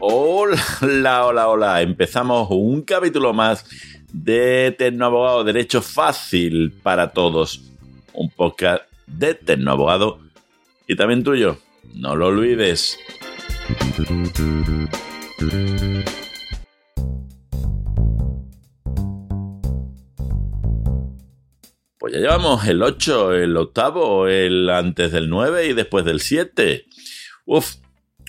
[0.00, 1.82] Hola, hola, hola.
[1.82, 3.64] Empezamos un capítulo más
[4.12, 7.62] de Tecnoabogado Derecho Fácil para Todos.
[8.12, 10.20] Un podcast de Tecnoabogado
[10.86, 11.58] y también tuyo.
[11.94, 12.98] No lo olvides.
[21.98, 26.86] Pues ya llevamos el 8, el octavo, el antes del 9 y después del 7.
[27.46, 27.76] Uf,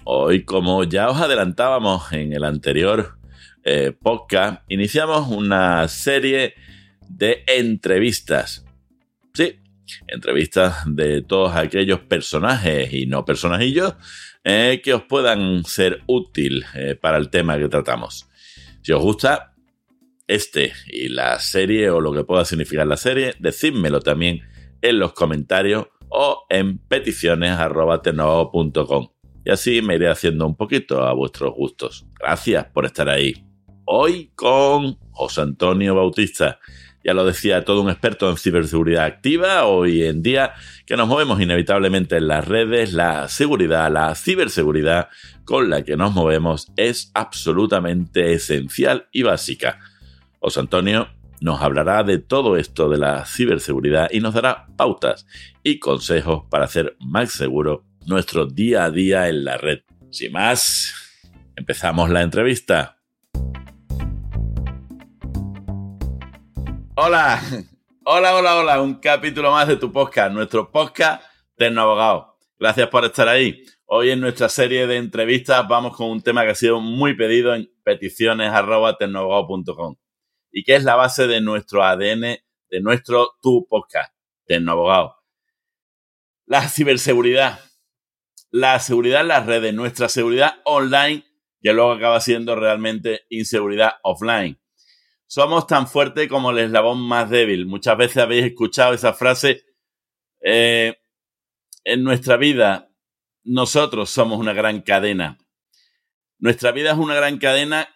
[0.05, 3.17] hoy como ya os adelantábamos en el anterior
[3.63, 6.55] eh, podcast, iniciamos una serie
[7.09, 8.66] de entrevistas.
[9.34, 9.59] Sí,
[10.08, 13.95] entrevistas de todos aquellos personajes y no personajillos
[14.45, 18.30] eh, que os puedan ser útil eh, para el tema que tratamos.
[18.81, 19.53] Si os gusta,
[20.25, 24.41] este y la serie o lo que pueda significar la serie, decídmelo también
[24.81, 29.08] en los comentarios o en peticiones.com.
[29.44, 32.06] Y así me iré haciendo un poquito a vuestros gustos.
[32.20, 33.44] Gracias por estar ahí.
[33.86, 36.59] Hoy con José Antonio Bautista.
[37.03, 39.66] Ya lo decía, todo un experto en ciberseguridad activa.
[39.66, 40.53] Hoy en día
[40.86, 45.09] que nos movemos inevitablemente en las redes, la seguridad, la ciberseguridad
[45.44, 49.80] con la que nos movemos es absolutamente esencial y básica.
[50.40, 51.08] José Antonio
[51.42, 55.25] nos hablará de todo esto de la ciberseguridad y nos dará pautas
[55.64, 59.80] y consejos para hacer más seguro nuestro día a día en la red.
[60.12, 60.94] Sin más,
[61.56, 63.00] empezamos la entrevista.
[66.95, 67.42] Hola,
[68.06, 71.23] hola, hola, hola, un capítulo más de tu podcast, nuestro podcast
[71.58, 72.38] Tecno Abogado.
[72.59, 73.64] Gracias por estar ahí.
[73.86, 77.56] Hoy en nuestra serie de entrevistas vamos con un tema que ha sido muy pedido
[77.56, 79.95] en peticiones.tecnoabogado.com
[80.52, 82.21] y que es la base de nuestro ADN,
[82.69, 84.13] de nuestro Tu Podcast,
[84.45, 85.17] Tecnoabogado.
[86.45, 87.59] La ciberseguridad,
[88.49, 91.25] la seguridad en las redes, nuestra seguridad online,
[91.61, 94.59] que luego acaba siendo realmente inseguridad offline.
[95.27, 97.66] Somos tan fuertes como el eslabón más débil.
[97.66, 99.63] Muchas veces habéis escuchado esa frase.
[100.41, 100.97] Eh,
[101.85, 102.91] en nuestra vida,
[103.44, 105.38] nosotros somos una gran cadena.
[106.38, 107.88] Nuestra vida es una gran cadena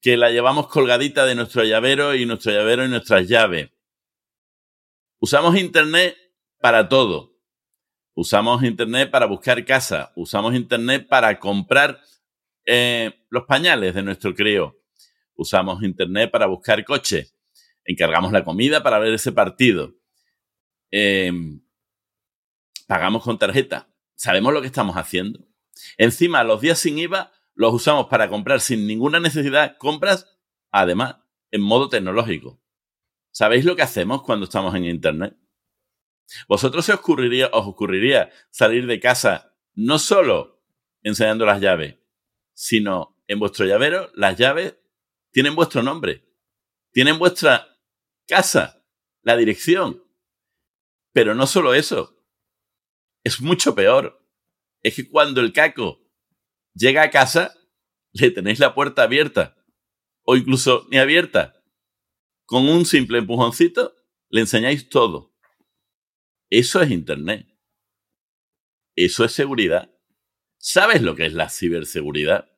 [0.00, 3.70] que la llevamos colgadita de nuestro llavero y nuestro llavero y nuestras llaves.
[5.18, 6.16] Usamos Internet
[6.60, 7.36] para todo.
[8.14, 10.12] Usamos Internet para buscar casa.
[10.14, 12.00] Usamos Internet para comprar
[12.64, 14.76] eh, los pañales de nuestro crío.
[15.34, 17.28] Usamos Internet para buscar coche.
[17.84, 19.94] Encargamos la comida para ver ese partido.
[20.90, 21.60] Em,
[22.86, 23.88] pagamos con tarjeta.
[24.14, 25.46] Sabemos lo que estamos haciendo.
[25.96, 30.38] Encima, los días sin IVA los usamos para comprar sin ninguna necesidad compras,
[30.70, 31.16] además,
[31.50, 32.62] en modo tecnológico.
[33.32, 35.36] ¿Sabéis lo que hacemos cuando estamos en Internet?
[36.46, 40.62] ¿Vosotros se os ocurriría, os ocurriría salir de casa no solo
[41.02, 41.96] enseñando las llaves,
[42.54, 44.76] sino en vuestro llavero las llaves
[45.32, 46.24] tienen vuestro nombre,
[46.92, 47.76] tienen vuestra
[48.28, 48.84] casa,
[49.22, 50.04] la dirección.
[51.12, 52.24] Pero no solo eso,
[53.24, 54.24] es mucho peor.
[54.80, 56.07] Es que cuando el caco
[56.78, 57.54] llega a casa,
[58.12, 59.56] le tenéis la puerta abierta
[60.22, 61.62] o incluso ni abierta.
[62.46, 63.94] Con un simple empujoncito
[64.30, 65.34] le enseñáis todo.
[66.50, 67.46] Eso es Internet.
[68.96, 69.90] Eso es seguridad.
[70.56, 72.50] ¿Sabes lo que es la ciberseguridad?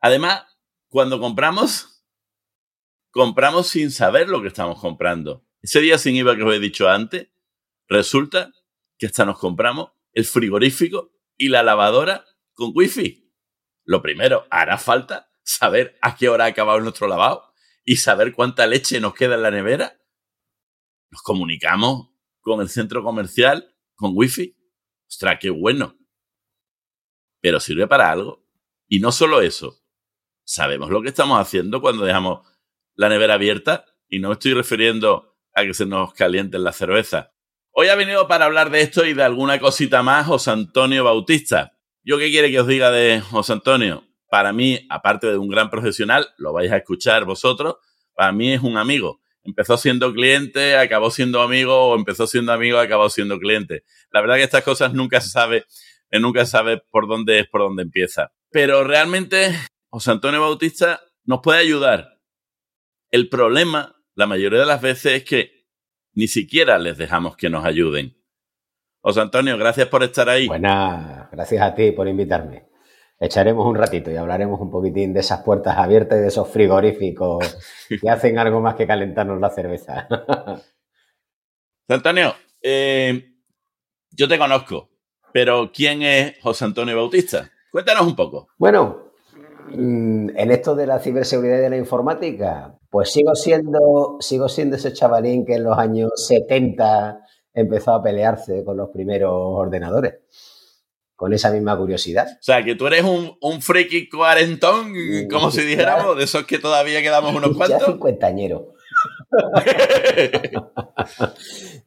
[0.00, 0.44] Además,
[0.88, 2.06] cuando compramos,
[3.10, 5.46] compramos sin saber lo que estamos comprando.
[5.62, 7.28] Ese día sin IVA que os he dicho antes,
[7.88, 8.52] resulta
[8.98, 12.24] que hasta nos compramos el frigorífico y la lavadora
[12.60, 13.26] con wifi.
[13.86, 17.54] Lo primero, hará falta saber a qué hora ha acabado nuestro lavado
[17.86, 19.98] y saber cuánta leche nos queda en la nevera.
[21.10, 22.10] Nos comunicamos
[22.40, 24.58] con el centro comercial con wifi.
[25.08, 25.96] Ostras, qué bueno.
[27.40, 28.46] Pero sirve para algo.
[28.86, 29.82] Y no solo eso.
[30.44, 32.46] Sabemos lo que estamos haciendo cuando dejamos
[32.94, 37.32] la nevera abierta y no me estoy refiriendo a que se nos calienten la cerveza.
[37.70, 41.79] Hoy ha venido para hablar de esto y de alguna cosita más José Antonio Bautista.
[42.10, 44.02] ¿Yo qué quiere que os diga de José Antonio?
[44.28, 47.76] Para mí, aparte de un gran profesional, lo vais a escuchar vosotros,
[48.14, 49.20] para mí es un amigo.
[49.44, 53.84] Empezó siendo cliente, acabó siendo amigo, o empezó siendo amigo, acabó siendo cliente.
[54.10, 55.66] La verdad que estas cosas nunca se sabe,
[56.10, 58.32] eh, nunca se sabe por dónde es por dónde empieza.
[58.50, 59.56] Pero realmente,
[59.88, 62.18] José Antonio Bautista nos puede ayudar.
[63.12, 65.68] El problema, la mayoría de las veces, es que
[66.14, 68.19] ni siquiera les dejamos que nos ayuden.
[69.02, 70.46] José Antonio, gracias por estar ahí.
[70.46, 72.66] Buenas, gracias a ti por invitarme.
[73.18, 77.56] Echaremos un ratito y hablaremos un poquitín de esas puertas abiertas y de esos frigoríficos
[77.88, 80.06] que hacen algo más que calentarnos la cerveza.
[80.10, 80.64] José
[81.88, 83.36] Antonio, eh,
[84.10, 84.90] yo te conozco.
[85.32, 87.50] Pero, ¿quién es José Antonio Bautista?
[87.70, 88.48] Cuéntanos un poco.
[88.58, 89.12] Bueno,
[89.70, 94.76] mm, en esto de la ciberseguridad y de la informática, pues sigo siendo, sigo siendo
[94.76, 100.14] ese chavalín que en los años 70 empezó a pelearse con los primeros ordenadores.
[101.14, 102.26] Con esa misma curiosidad.
[102.26, 104.94] O sea, que tú eres un, un friki cuarentón,
[105.30, 107.80] como si dijéramos, de esos que todavía quedamos unos cuantos.
[107.80, 108.72] Ya cincuentañero.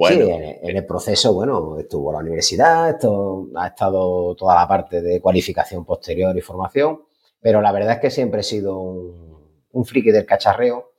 [0.07, 5.21] Sí, en, el proceso, bueno, estuvo la universidad, esto ha estado toda la parte de
[5.21, 7.04] cualificación posterior y formación,
[7.39, 10.92] pero la verdad es que siempre he sido un, friki del cacharreo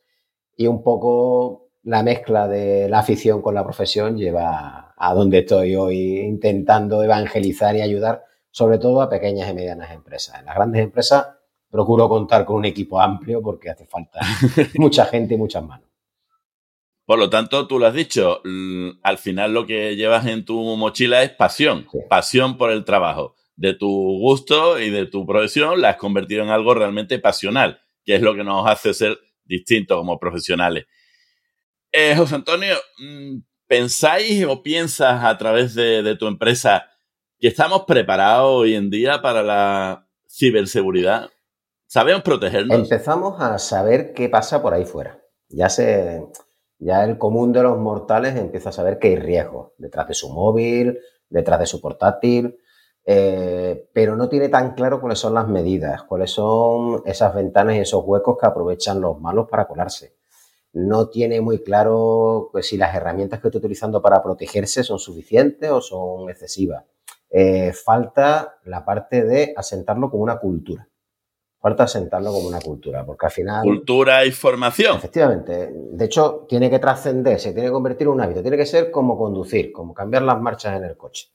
[0.56, 5.76] y un poco la mezcla de la afición con la profesión lleva a donde estoy
[5.76, 10.38] hoy intentando evangelizar y ayudar, sobre todo a pequeñas y medianas empresas.
[10.40, 11.26] En las grandes empresas
[11.70, 14.20] procuro contar con un equipo amplio porque hace falta
[14.76, 15.88] mucha gente y muchas manos.
[17.04, 18.40] Por lo tanto, tú lo has dicho,
[19.02, 23.34] al final lo que llevas en tu mochila es pasión, pasión por el trabajo.
[23.56, 28.14] De tu gusto y de tu profesión la has convertido en algo realmente pasional, que
[28.14, 30.86] es lo que nos hace ser distintos como profesionales.
[31.96, 33.38] Eh, José Antonio, mm,
[33.68, 36.86] ¿pensáis o piensas a través de tu empresa
[37.38, 41.30] que estamos preparados hoy en día para la ciberseguridad?
[41.86, 42.76] ¿Sabemos protegernos?
[42.76, 45.22] Empezamos a saber qué pasa por ahí fuera.
[45.48, 46.26] Ya se
[46.80, 50.28] ya el común de los mortales empieza a saber que hay riesgo detrás de su
[50.30, 50.98] móvil,
[51.28, 52.58] detrás de su portátil,
[53.06, 57.78] eh, pero no tiene tan claro cuáles son las medidas, cuáles son esas ventanas y
[57.78, 60.16] esos huecos que aprovechan los malos para colarse.
[60.74, 65.70] No tiene muy claro pues, si las herramientas que está utilizando para protegerse son suficientes
[65.70, 66.84] o son excesivas.
[67.30, 70.88] Eh, falta la parte de asentarlo como una cultura
[71.64, 73.62] falta sentarlo como una cultura, porque al final...
[73.62, 74.98] Cultura y formación.
[74.98, 75.70] Efectivamente.
[75.72, 78.90] De hecho, tiene que trascender, se tiene que convertir en un hábito, tiene que ser
[78.90, 81.30] como conducir, como cambiar las marchas en el coche.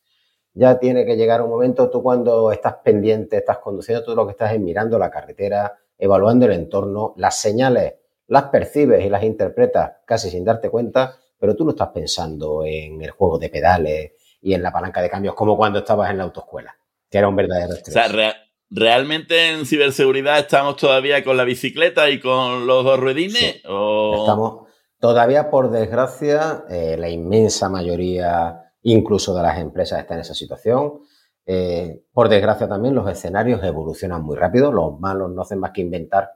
[0.54, 4.34] Ya tiene que llegar un momento, tú cuando estás pendiente, estás conduciendo, todo lo que
[4.34, 7.96] estás es mirando la carretera, evaluando el entorno, las señales
[8.30, 13.02] las percibes y las interpretas casi sin darte cuenta, pero tú no estás pensando en
[13.02, 14.12] el juego de pedales
[14.42, 16.76] y en la palanca de cambios como cuando estabas en la autoescuela,
[17.10, 17.96] que era un verdadero estrés.
[17.96, 18.34] O sea,
[18.72, 23.56] ¿Realmente en ciberseguridad estamos todavía con la bicicleta y con los dos ruedines?
[23.56, 24.68] Estamos
[25.00, 31.00] todavía, por desgracia, eh, la inmensa mayoría, incluso de las empresas, está en esa situación.
[31.48, 35.81] Eh, por desgracia también los escenarios evolucionan muy rápido, los malos no hacen más que
[35.81, 36.30] inventar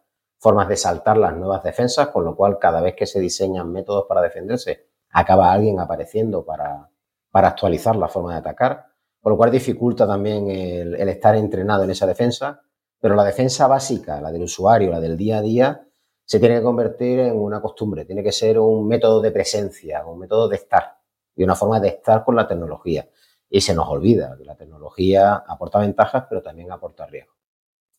[0.44, 4.06] formas de saltar las nuevas defensas, con lo cual cada vez que se diseñan métodos
[4.08, 6.90] para defenderse, acaba alguien apareciendo para,
[7.32, 8.94] para actualizar la forma de atacar
[9.24, 12.62] por lo cual dificulta también el, estar entrenado en esa defensa,
[13.00, 15.88] pero la defensa básica, la del usuario, la del día a día,
[16.26, 20.20] se tiene que convertir en una costumbre, tiene que ser un método de presencia, un
[20.20, 20.98] método de estar
[21.38, 23.08] y una forma de estar con la tecnología.
[23.50, 27.38] Y se nos olvida que la tecnología aporta ventajas, pero también aporta riesgos.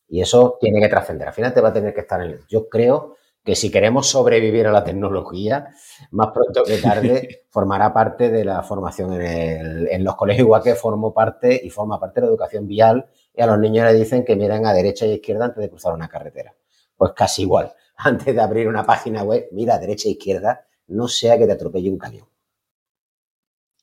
[0.07, 1.27] Y eso tiene que trascender.
[1.27, 2.39] Al final te va a tener que estar en el.
[2.47, 3.15] Yo creo
[3.45, 5.67] que si queremos sobrevivir a la tecnología,
[6.11, 11.13] más pronto que tarde formará parte de la formación en, los colegios, igual que formó
[11.13, 13.05] parte y forma parte de la educación vial,
[13.35, 15.93] y a los niños les dicen que miren a derecha y izquierda antes de cruzar
[15.93, 16.55] una carretera.
[16.97, 21.07] Pues casi igual, antes de abrir una página web, mira a derecha e izquierda, no
[21.07, 22.27] sea que te atropelle un camión.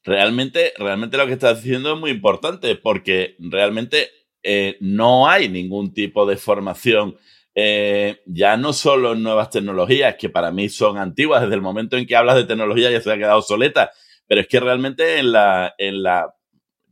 [0.04, 4.08] Realmente, realmente lo que estás diciendo es muy importante, porque realmente
[4.42, 7.16] eh, no hay ningún tipo de formación
[7.54, 11.96] eh, ya no solo en nuevas tecnologías, que para mí son antiguas, desde el momento
[11.96, 13.90] en que hablas de tecnología ya se ha quedado obsoleta,
[14.26, 16.34] pero es que realmente en la, en la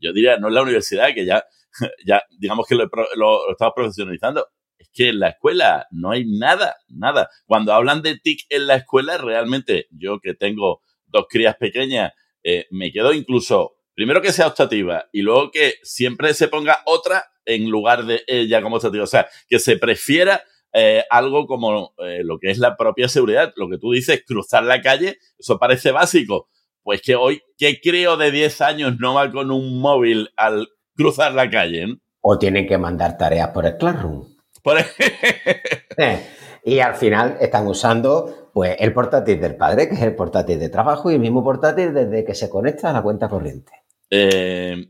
[0.00, 1.44] yo diría, no en la universidad, que ya,
[2.06, 4.48] ya digamos que lo, lo, estamos profesionalizando,
[4.78, 7.30] es que en la escuela no hay nada, nada.
[7.46, 12.66] Cuando hablan de TIC en la escuela, realmente yo que tengo dos crías pequeñas, eh,
[12.70, 17.68] me quedo incluso, primero que sea optativa y luego que siempre se ponga otra en
[17.68, 19.04] lugar de ella como optativa.
[19.04, 20.42] O sea, que se prefiera
[20.72, 23.52] eh, algo como eh, lo que es la propia seguridad.
[23.56, 26.48] Lo que tú dices, cruzar la calle, eso parece básico.
[26.82, 31.32] Pues que hoy, ¿qué creo de 10 años no va con un móvil al cruzar
[31.34, 31.98] la calle?
[32.20, 34.26] O tienen que mandar tareas por el Classroom.
[35.96, 36.24] Eh,
[36.64, 40.70] y al final están usando pues el portátil del padre, que es el portátil de
[40.70, 43.72] trabajo, y el mismo portátil desde que se conecta a la cuenta corriente.
[44.08, 44.88] Eh,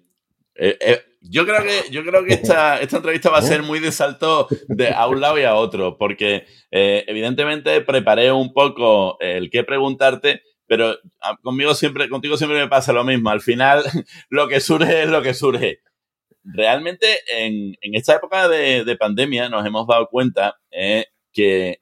[1.20, 4.48] yo creo que, yo creo que esta, esta entrevista va a ser muy de salto
[4.68, 9.64] de a un lado y a otro, porque eh, evidentemente preparé un poco el qué
[9.64, 13.30] preguntarte, pero ah, conmigo siempre, contigo siempre me pasa lo mismo.
[13.30, 13.82] Al final,
[14.30, 15.80] lo que surge es lo que surge.
[16.42, 21.78] Realmente, en, en esta época de, de, pandemia, nos hemos dado cuenta eh, que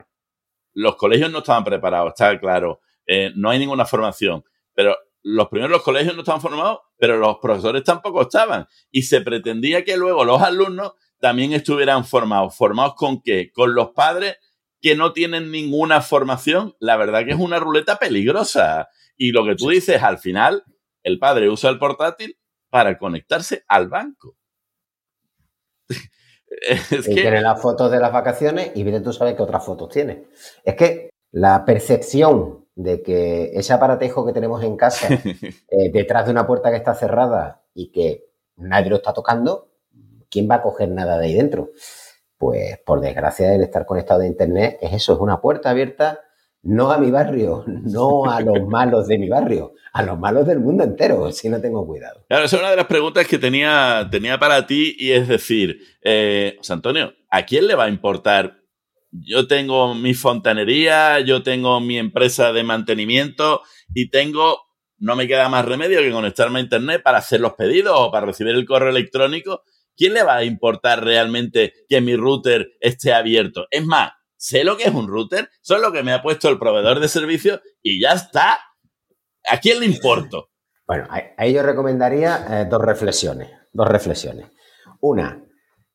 [0.75, 2.81] los colegios no estaban preparados, está claro.
[3.07, 4.97] Eh, no hay ninguna formación, pero
[5.31, 8.67] los primeros los colegios no estaban formados, pero los profesores tampoco estaban.
[8.91, 12.57] Y se pretendía que luego los alumnos también estuvieran formados.
[12.57, 13.53] ¿Formados con qué?
[13.53, 14.39] Con los padres
[14.81, 16.75] que no tienen ninguna formación.
[16.81, 18.89] La verdad que es una ruleta peligrosa.
[19.19, 20.65] Y lo que tú dices, al final,
[21.03, 22.39] el padre usa el portátil
[22.71, 24.35] para conectarse al banco.
[26.49, 27.21] es y que...
[27.21, 30.25] tiene las fotos de las vacaciones y bien tú sabes qué otras fotos tiene.
[30.65, 35.09] Es que la percepción de que ese aparatejo que tenemos en casa,
[35.69, 39.73] eh, detrás de una puerta que está cerrada y que nadie lo está tocando,
[40.31, 41.73] ¿quién va a coger nada de ahí dentro?
[42.37, 46.21] Pues por desgracia el estar conectado a Internet es eso, es una puerta abierta
[46.63, 50.61] no a mi barrio, no a los malos de mi barrio, a los malos del
[50.61, 52.25] mundo entero, si no tengo cuidado.
[52.29, 55.81] Claro, esa es una de las preguntas que tenía, tenía para ti y es decir,
[56.03, 58.58] eh, José Antonio, ¿a quién le va a importar?
[59.11, 63.63] Yo tengo mi fontanería, yo tengo mi empresa de mantenimiento
[63.95, 64.59] y tengo,
[64.99, 68.27] no me queda más remedio que conectarme a Internet para hacer los pedidos o para
[68.27, 69.63] recibir el correo electrónico.
[69.97, 73.67] ¿Quién le va a importar realmente que mi router esté abierto?
[73.71, 76.59] Es más, sé lo que es un router, son lo que me ha puesto el
[76.59, 78.59] proveedor de servicio y ya está.
[79.51, 80.51] ¿A quién le importo?
[80.89, 83.51] Bueno, ahí yo recomendaría eh, dos reflexiones.
[83.71, 84.47] Dos reflexiones.
[85.03, 85.45] Una,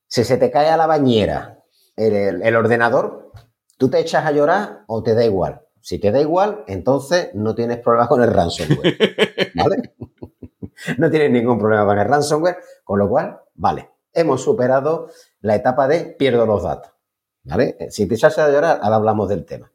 [0.05, 1.62] si se te cae a la bañera
[1.95, 3.31] el, ordenador,
[3.77, 5.61] ¿tú te echas a llorar o te da igual?
[5.81, 8.97] Si te da igual, entonces no tienes problema con el ransomware.
[9.55, 9.93] ¿Vale?
[10.97, 15.09] no tienes ningún problema con el ransomware, con lo cual, vale, hemos superado
[15.41, 16.91] la etapa de pierdo los datos.
[17.43, 17.75] ¿Vale?
[17.79, 19.71] Eh, si te echas a llorar, ahora hablamos del tema.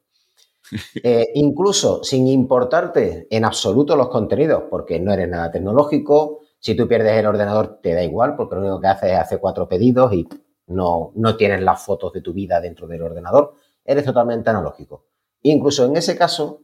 [1.03, 6.87] Eh, incluso sin importarte en absoluto los contenidos, porque no eres nada tecnológico, si tú
[6.87, 10.13] pierdes el ordenador te da igual, porque lo único que haces es hacer cuatro pedidos
[10.13, 10.29] y
[10.69, 15.07] no, no tienes las fotos de tu vida dentro del ordenador, eres totalmente analógico.
[15.43, 16.63] Incluso en ese caso,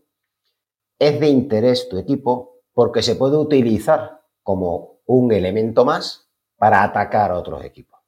[0.99, 7.31] es de interés tu equipo porque se puede utilizar como un elemento más para atacar
[7.31, 8.01] a otros equipos.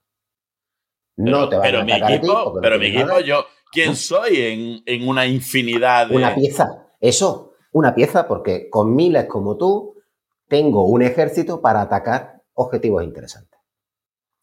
[1.17, 6.09] No te va a mi equipo, Pero mi equipo, yo, ¿quién soy en, una infinidad
[6.09, 6.17] de.
[6.17, 6.89] Una pieza.
[7.01, 9.95] Eso, una pieza, porque con miles como tú,
[10.49, 13.56] tengo un ejército para atacar objetivos interesantes.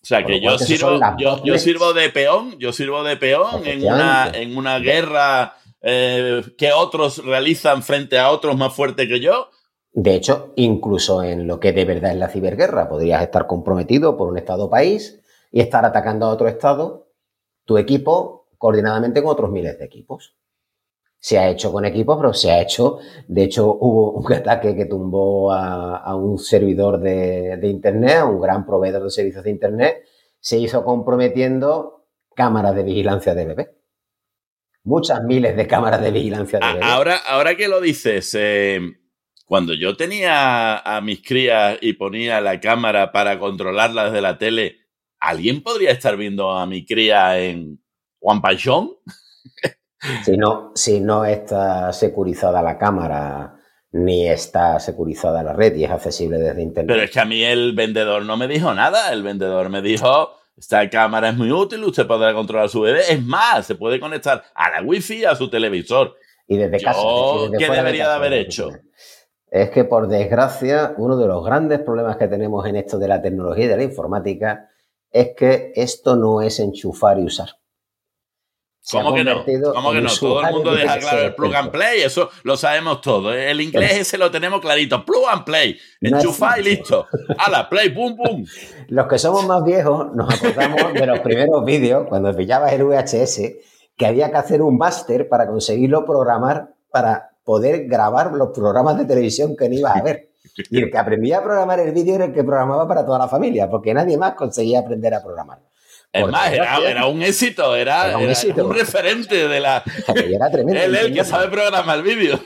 [0.04, 4.30] O sea, que yo sirvo, yo, sirvo de peón, yo sirvo de peón en una,
[4.34, 9.50] en una guerra eh, que otros realizan frente a otros más fuertes que yo.
[9.94, 14.28] De hecho, incluso en lo que de verdad es la ciberguerra, podrías estar comprometido por
[14.28, 15.22] un Estado país
[15.54, 17.08] y estar atacando a otro estado,
[17.64, 20.36] tu equipo coordinadamente con otros miles de equipos.
[21.24, 23.00] Se ha hecho con equipos, pero se ha hecho,
[23.30, 28.66] de hecho hubo un ataque que tumbó a, un servidor de, Internet, a un gran
[28.66, 30.04] proveedor de servicios de Internet,
[30.42, 33.72] se hizo comprometiendo cámaras de vigilancia de bebé.
[34.84, 36.80] Muchas miles de cámaras de vigilancia de bebé.
[36.84, 38.82] Ahora, ahora que lo dices, eh,
[39.46, 44.76] cuando yo tenía a mis crías y ponía la cámara para controlarla desde la tele,
[45.22, 47.82] ¿alguien podría estar viendo a mi cría en
[48.20, 48.98] Juan Paixón?
[50.24, 53.56] si, no, si no está securizada la cámara
[53.92, 56.96] ni está securizada la red y es accesible desde internet.
[56.96, 59.14] Pero es que a mí el vendedor no me dijo nada.
[59.14, 63.02] El vendedor me dijo, esta cámara es muy útil, usted podrá controlar su bebé.
[63.10, 66.16] Es más, se puede conectar a la wifi, a su televisor.
[66.48, 67.00] Y desde casa.
[67.58, 68.70] ¿Qué debería de haber hecho?
[69.50, 73.22] Es que, por desgracia, uno de los grandes problemas que tenemos en esto de la
[73.22, 74.70] tecnología y de la informática
[75.12, 77.50] es que esto no es enchufar y usar.
[78.92, 79.46] ¿Cómo que no?
[79.74, 80.10] ¿Cómo que no?
[80.10, 83.34] Todo el mundo deja claro el plug and play, eso lo sabemos todo.
[83.34, 85.06] El inglés ese lo tenemos clarito.
[85.06, 85.78] Plug and play.
[86.02, 87.08] Enchufar y listo.
[87.38, 87.70] ¡Hala!
[87.70, 88.46] Play, pum, pum.
[88.90, 93.42] Los que somos más viejos nos acordamos de los primeros vídeos, cuando pillabas el VHS,
[93.96, 99.06] que había que hacer un máster para conseguirlo programar para poder grabar los programas de
[99.06, 100.30] televisión que no ibas a ver.
[100.70, 103.28] Y el que aprendía a programar el vídeo era el que programaba para toda la
[103.28, 105.60] familia, porque nadie más conseguía aprender a programar.
[106.14, 109.84] Es más, era, un éxito, era, un, referente de la.
[110.16, 110.80] Era tremendo.
[110.84, 112.40] Él el que sabe programar el vídeo.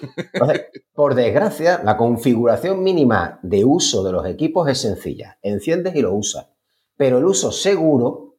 [0.93, 5.37] por desgracia, la configuración mínima de uso de los equipos es sencilla.
[5.41, 6.47] Enciendes y lo usas.
[6.95, 8.37] Pero el uso seguro,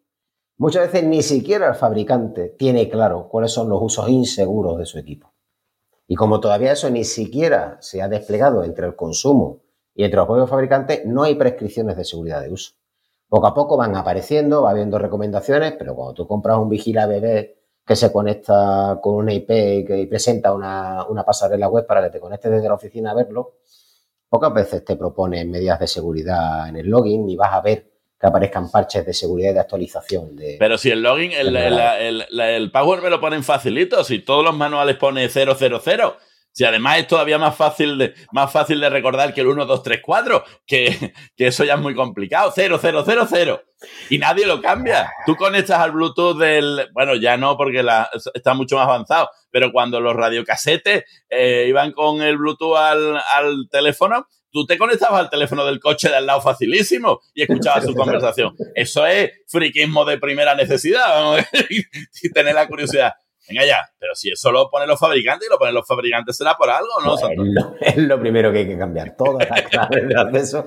[0.57, 4.99] muchas veces ni siquiera el fabricante tiene claro cuáles son los usos inseguros de su
[4.99, 5.35] equipo.
[6.07, 9.61] Y como todavía eso ni siquiera se ha desplegado entre el consumo
[9.95, 12.73] y entre los propios fabricantes, no hay prescripciones de seguridad de uso.
[13.29, 17.59] Poco a poco van apareciendo, va habiendo recomendaciones, pero cuando tú compras un vigila bebé
[17.87, 22.11] que se conecta con una IP y que presenta una, una pasarela web para que
[22.11, 23.57] te conectes desde la oficina a verlo,
[24.29, 28.27] pocas veces te proponen medidas de seguridad en el login y vas a ver que
[28.27, 30.35] aparezcan parches de seguridad y de actualización.
[30.35, 34.19] De, Pero si el login, el, el, el, el, Power me lo ponen facilito, si
[34.21, 35.57] todos los manuales pone 000,
[36.53, 39.83] Si además es todavía más fácil de, más fácil de recordar que el 1, 2,
[39.83, 42.53] 3, 4, que, que eso ya es muy complicado.
[42.55, 43.63] 0, 0, 0, 0.
[44.11, 45.11] Y nadie lo cambia.
[45.25, 46.89] Tú conectas al Bluetooth del.
[46.93, 47.85] Bueno, ya no, porque
[48.35, 49.31] está mucho más avanzado.
[49.51, 55.21] Pero cuando los radiocasetes eh, iban con el Bluetooth al, al teléfono, tú te conectabas
[55.21, 58.57] al teléfono del coche de al lado facilísimo y escuchabas su conversación.
[58.75, 63.13] Eso es friquismo de primera necesidad, vamos, y tener la curiosidad.
[63.49, 66.57] Venga ya, pero si eso lo ponen los fabricantes y lo ponen los fabricantes será
[66.57, 67.15] por algo, ¿no?
[67.17, 70.67] Es, lo, es, lo, primero que hay que cambiar, todas las claves de acceso.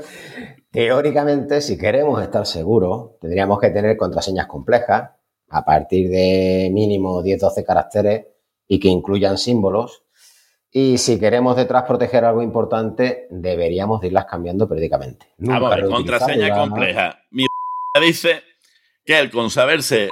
[0.71, 5.11] Teóricamente, si queremos estar seguros, tendríamos que tener contraseñas complejas
[5.49, 8.27] a partir de mínimo 10-12 caracteres
[8.67, 10.03] y que incluyan símbolos.
[10.71, 15.27] Y si queremos detrás proteger algo importante, deberíamos de irlas cambiando periódicamente.
[15.37, 17.19] Nunca a ver, contraseña compleja.
[17.31, 17.45] Mi
[17.99, 18.41] dice
[19.03, 20.11] que el con saberse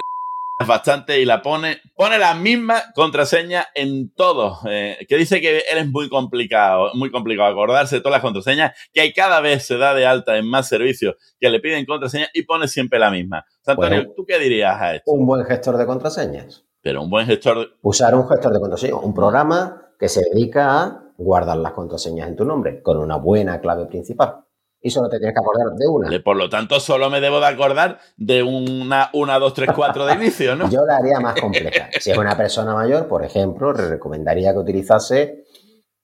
[0.66, 5.78] bastante y la pone, pone la misma contraseña en todo, eh, que dice que él
[5.78, 9.78] es muy complicado, muy complicado acordarse de todas las contraseñas, que hay cada vez se
[9.78, 13.44] da de alta en más servicios que le piden contraseña y pone siempre la misma.
[13.66, 15.10] Antonio, bueno, ¿tú qué dirías a esto?
[15.12, 16.64] Un buen gestor de contraseñas.
[16.82, 17.66] Pero un buen gestor de...
[17.82, 22.36] Usar un gestor de contraseñas, un programa que se dedica a guardar las contraseñas en
[22.36, 24.44] tu nombre con una buena clave principal
[24.82, 26.22] y solo te tienes que acordar de una.
[26.22, 30.14] Por lo tanto, solo me debo de acordar de una 1, 2, 3, 4 de
[30.14, 30.70] inicio, ¿no?
[30.70, 31.90] Yo la haría más compleja.
[31.98, 35.44] Si es una persona mayor, por ejemplo, le recomendaría que utilizase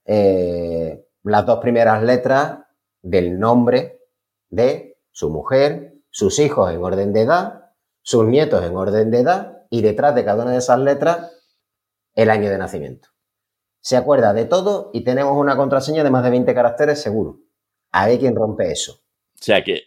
[0.05, 2.59] eh, las dos primeras letras
[3.03, 4.01] del nombre
[4.51, 9.63] de su mujer, sus hijos en orden de edad, sus nietos en orden de edad
[9.71, 11.33] y detrás de cada una de esas letras
[12.15, 13.09] el año de nacimiento.
[13.81, 17.46] Se acuerda de todo y tenemos una contraseña de más de 20 caracteres seguro
[17.93, 18.93] a ver quién rompe eso.
[18.93, 19.83] O sea que,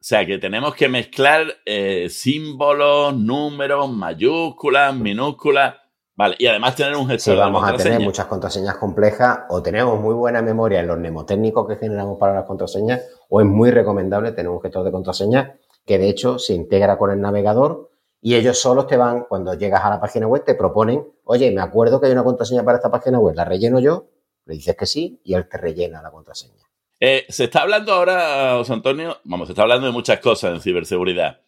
[0.00, 5.76] o sea que tenemos que mezclar eh, símbolos, números, mayúsculas, minúsculas.
[6.16, 9.98] Vale, y además tener un gestor sí, vamos a tener muchas contraseñas complejas o tenemos
[9.98, 14.32] muy buena memoria en los mnemotécnicos que generamos para las contraseñas o es muy recomendable
[14.32, 15.52] tener un gestor de contraseñas
[15.86, 19.82] que de hecho se integra con el navegador y ellos solos te van, cuando llegas
[19.82, 22.90] a la página web, te proponen, oye, me acuerdo que hay una contraseña para esta
[22.90, 24.08] página web, ¿la relleno yo?
[24.44, 26.69] Le dices que sí y él te rellena la contraseña.
[27.02, 30.60] Eh, se está hablando ahora, José Antonio, vamos, se está hablando de muchas cosas en
[30.60, 31.40] ciberseguridad,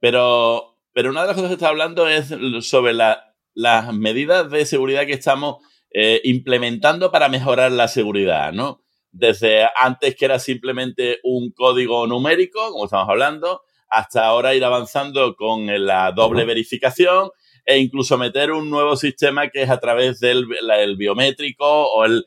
[0.00, 2.34] pero, pero una de las cosas que se está hablando es
[2.66, 5.56] sobre la, las medidas de seguridad que estamos
[5.90, 8.80] eh, implementando para mejorar la seguridad, ¿no?
[9.12, 15.36] Desde antes que era simplemente un código numérico, como estamos hablando, hasta ahora ir avanzando
[15.36, 17.30] con la doble verificación
[17.66, 20.46] e incluso meter un nuevo sistema que es a través del
[20.78, 22.24] el biométrico o el,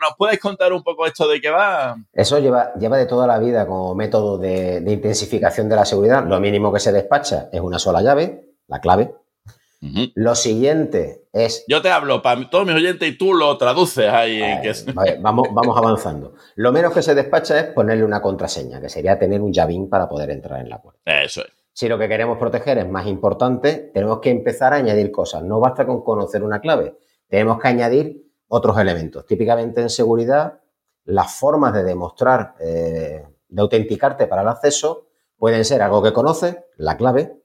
[0.00, 1.96] ¿Nos puedes contar un poco esto de qué va?
[2.12, 6.24] Eso lleva, lleva de toda la vida como método de, de, intensificación de la seguridad.
[6.26, 9.14] Lo mínimo que se despacha es una sola llave, la clave.
[9.82, 10.12] Uh -huh.
[10.14, 11.64] Lo siguiente es.
[11.68, 14.42] Yo te hablo para todos mis oyentes y tú lo traduces ahí.
[14.42, 15.18] Eh, que...
[15.20, 16.34] vamos, vamos avanzando.
[16.56, 20.08] Lo menos que se despacha es ponerle una contraseña, que sería tener un llavín para
[20.08, 21.00] poder entrar en la puerta.
[21.22, 21.52] Eso es.
[21.72, 25.42] Si lo que queremos proteger es más importante, tenemos que empezar a añadir cosas.
[25.44, 26.96] No basta con conocer una clave.
[27.28, 29.24] Tenemos que añadir otros elementos.
[29.26, 30.60] Típicamente en seguridad,
[31.04, 36.58] las formas de demostrar, eh, de autenticarte para el acceso, pueden ser algo que conoces,
[36.76, 37.40] la clave,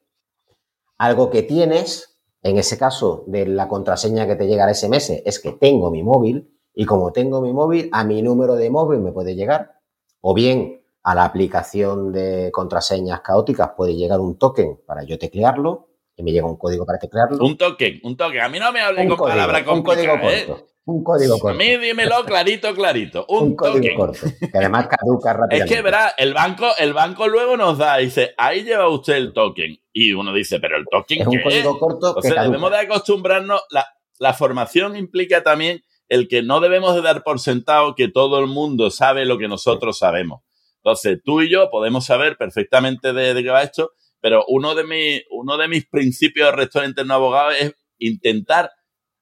[0.98, 5.40] algo que tienes, en ese caso de la contraseña que te llega al SMS, es
[5.40, 9.12] que tengo mi móvil y como tengo mi móvil, a mi número de móvil me
[9.12, 9.80] puede llegar,
[10.22, 15.90] o bien a la aplicación de contraseñas caóticas puede llegar un token para yo teclearlo
[16.16, 17.46] y me llega un código para teclearlo.
[17.46, 18.42] Un token, un token.
[18.42, 20.04] A mí no me hablen con palabras complicadas.
[20.04, 20.75] Un código corto.
[20.86, 21.56] Un código corto.
[21.56, 23.26] A mí dímelo clarito, clarito.
[23.30, 23.96] Un, un código token.
[23.98, 24.20] corto.
[24.52, 25.66] Que además caduca rápidamente.
[25.66, 29.34] Es que, verá, el banco, el banco luego nos da, dice, ahí lleva usted el
[29.34, 29.80] token.
[29.92, 31.78] Y uno dice, pero el token es un ¿qué código es?
[31.80, 32.52] corto O que sea, caduca.
[32.52, 33.62] debemos de acostumbrarnos.
[33.72, 33.88] La,
[34.20, 38.48] la formación implica también el que no debemos de dar por sentado que todo el
[38.48, 40.42] mundo sabe lo que nosotros sabemos.
[40.84, 44.84] Entonces, tú y yo podemos saber perfectamente de, de qué va esto, pero uno de,
[44.84, 48.70] mi, uno de mis principios de rector interno abogado es intentar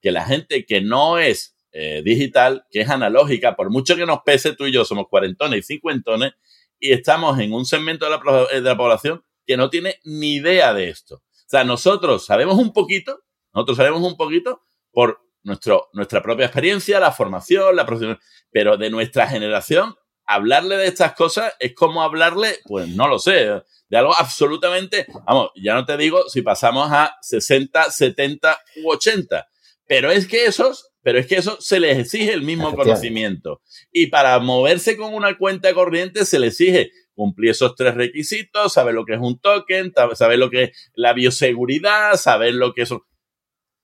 [0.04, 4.20] que la gente que no es eh, digital, que es analógica, por mucho que nos
[4.24, 6.34] pese, tú y yo somos cuarentones y cincuentones,
[6.78, 10.74] y estamos en un segmento de la, de la población que no tiene ni idea
[10.74, 11.16] de esto.
[11.16, 13.22] O sea, nosotros sabemos un poquito,
[13.54, 14.62] nosotros sabemos un poquito
[14.92, 18.20] por nuestro, nuestra propia experiencia, la formación, la profesión,
[18.52, 23.64] pero de nuestra generación, hablarle de estas cosas es como hablarle, pues no lo sé,
[23.88, 29.48] de algo absolutamente, vamos, ya no te digo si pasamos a 60, 70 u 80,
[29.88, 33.62] pero es que esos, pero es que eso se les exige el mismo conocimiento.
[33.92, 38.96] Y para moverse con una cuenta corriente se les exige cumplir esos tres requisitos, saber
[38.96, 42.94] lo que es un token, saber lo que es la bioseguridad, saber lo que es...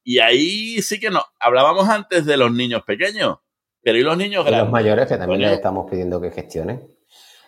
[0.04, 1.22] Y ahí sí que no.
[1.40, 3.38] Hablábamos antes de los niños pequeños,
[3.82, 4.64] pero ¿y los niños grandes?
[4.64, 6.96] los mayores que también les estamos pidiendo que gestionen.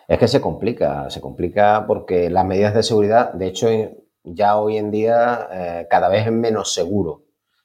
[0.06, 3.68] Es que se complica, se complica porque las medidas de seguridad, de hecho,
[4.24, 7.21] ya hoy en día eh, cada vez es menos seguro.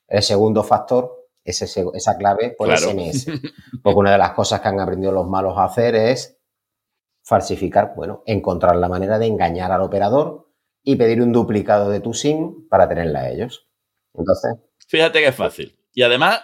[0.07, 3.25] El segundo factor es esa clave por SMS.
[3.83, 6.37] Porque una de las cosas que han aprendido los malos a hacer es
[7.23, 10.49] falsificar, bueno, encontrar la manera de engañar al operador
[10.83, 13.67] y pedir un duplicado de tu SIM para tenerla a ellos.
[14.13, 14.55] Entonces.
[14.87, 15.77] Fíjate que es fácil.
[15.93, 16.41] Y además,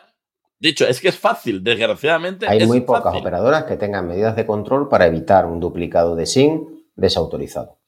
[0.59, 2.47] dicho, es que es fácil, desgraciadamente.
[2.47, 6.67] Hay muy pocas operadoras que tengan medidas de control para evitar un duplicado de SIM
[6.95, 7.79] desautorizado.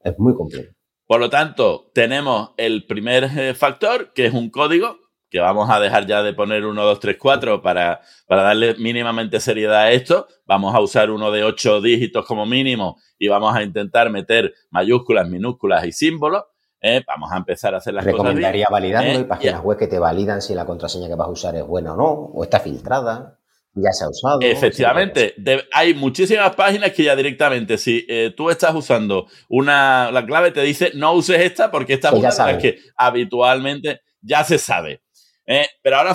[0.00, 0.72] Es muy complejo.
[1.08, 4.98] Por lo tanto, tenemos el primer eh, factor, que es un código,
[5.30, 9.40] que vamos a dejar ya de poner 1, 2, 3, 4 para, para darle mínimamente
[9.40, 10.26] seriedad a esto.
[10.44, 15.26] Vamos a usar uno de 8 dígitos como mínimo y vamos a intentar meter mayúsculas,
[15.30, 16.44] minúsculas y símbolos.
[16.82, 17.02] ¿eh?
[17.06, 18.18] Vamos a empezar a hacer las cosas.
[18.18, 19.20] Recomendaría validarlo ¿eh?
[19.22, 21.94] y páginas web que te validan si la contraseña que vas a usar es buena
[21.94, 23.37] o no, o está filtrada
[23.82, 24.38] ya se ha usado.
[24.40, 25.34] Efectivamente,
[25.72, 30.62] hay muchísimas páginas que ya directamente, si eh, tú estás usando una, la clave te
[30.62, 35.02] dice no uses esta porque esta es una que habitualmente ya se sabe.
[35.46, 36.14] Eh, pero ahora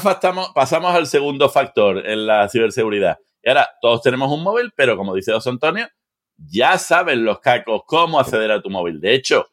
[0.53, 3.17] pasamos al segundo factor en la ciberseguridad.
[3.41, 5.87] Y ahora todos tenemos un móvil, pero como dice José Antonio,
[6.37, 8.99] ya saben los cacos cómo acceder a tu móvil.
[8.99, 9.47] De hecho,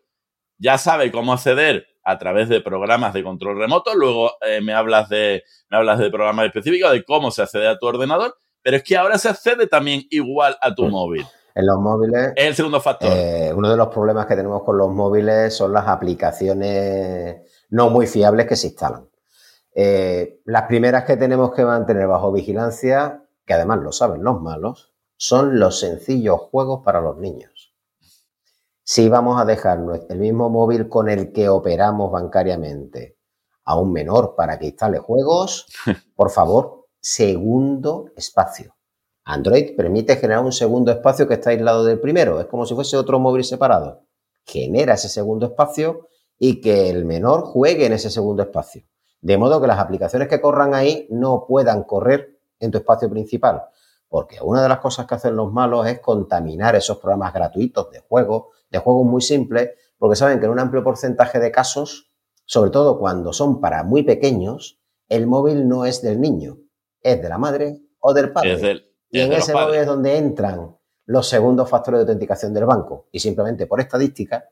[0.59, 3.95] ya sabe cómo acceder a través de programas de control remoto.
[3.95, 7.79] Luego eh, me, hablas de, me hablas de programas específicos, de cómo se accede a
[7.79, 8.35] tu ordenador.
[8.63, 11.27] Pero es que ahora se accede también igual a tu móvil.
[11.55, 12.33] En los móviles.
[12.37, 13.11] Es el segundo factor.
[13.13, 18.07] Eh, uno de los problemas que tenemos con los móviles son las aplicaciones no muy
[18.07, 19.09] fiables que se instalan.
[19.75, 24.93] Eh, las primeras que tenemos que mantener bajo vigilancia, que además lo saben los malos,
[25.17, 27.60] son los sencillos juegos para los niños.
[28.83, 33.19] Si vamos a dejar el mismo móvil con el que operamos bancariamente
[33.65, 35.67] a un menor para que instale juegos,
[36.17, 38.75] por favor, segundo espacio.
[39.25, 42.41] Android permite generar un segundo espacio que está aislado del primero.
[42.41, 44.07] Es como si fuese otro móvil separado.
[44.45, 48.83] Genera ese segundo espacio y que el menor juegue en ese segundo espacio
[49.21, 53.65] de modo que las aplicaciones que corran ahí no puedan correr en tu espacio principal.
[54.09, 58.01] Porque una de las cosas que hacen los malos es contaminar esos programas gratuitos de
[58.01, 62.11] juego, de juegos muy simples, porque saben que en un amplio porcentaje de casos,
[62.45, 66.59] sobre todo cuando son para muy pequeños, el móvil no es del niño,
[67.03, 68.85] es de la madre o del padre.
[69.11, 73.09] y en ese móvil es donde entran los segundos factores de autenticación del banco.
[73.11, 74.49] Y simplemente por estadística,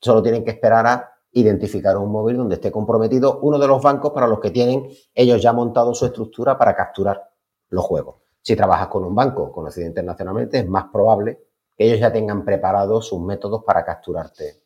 [0.00, 4.12] solo tienen que esperar a identificar un móvil donde esté comprometido uno de los bancos
[4.12, 7.30] para los que tienen ellos ya montado su estructura para capturar
[7.68, 8.22] los juegos.
[8.40, 11.45] Si trabajas con un banco conocido internacionalmente, es más probable
[11.76, 14.62] que ellos ya tengan preparados sus métodos para capturarte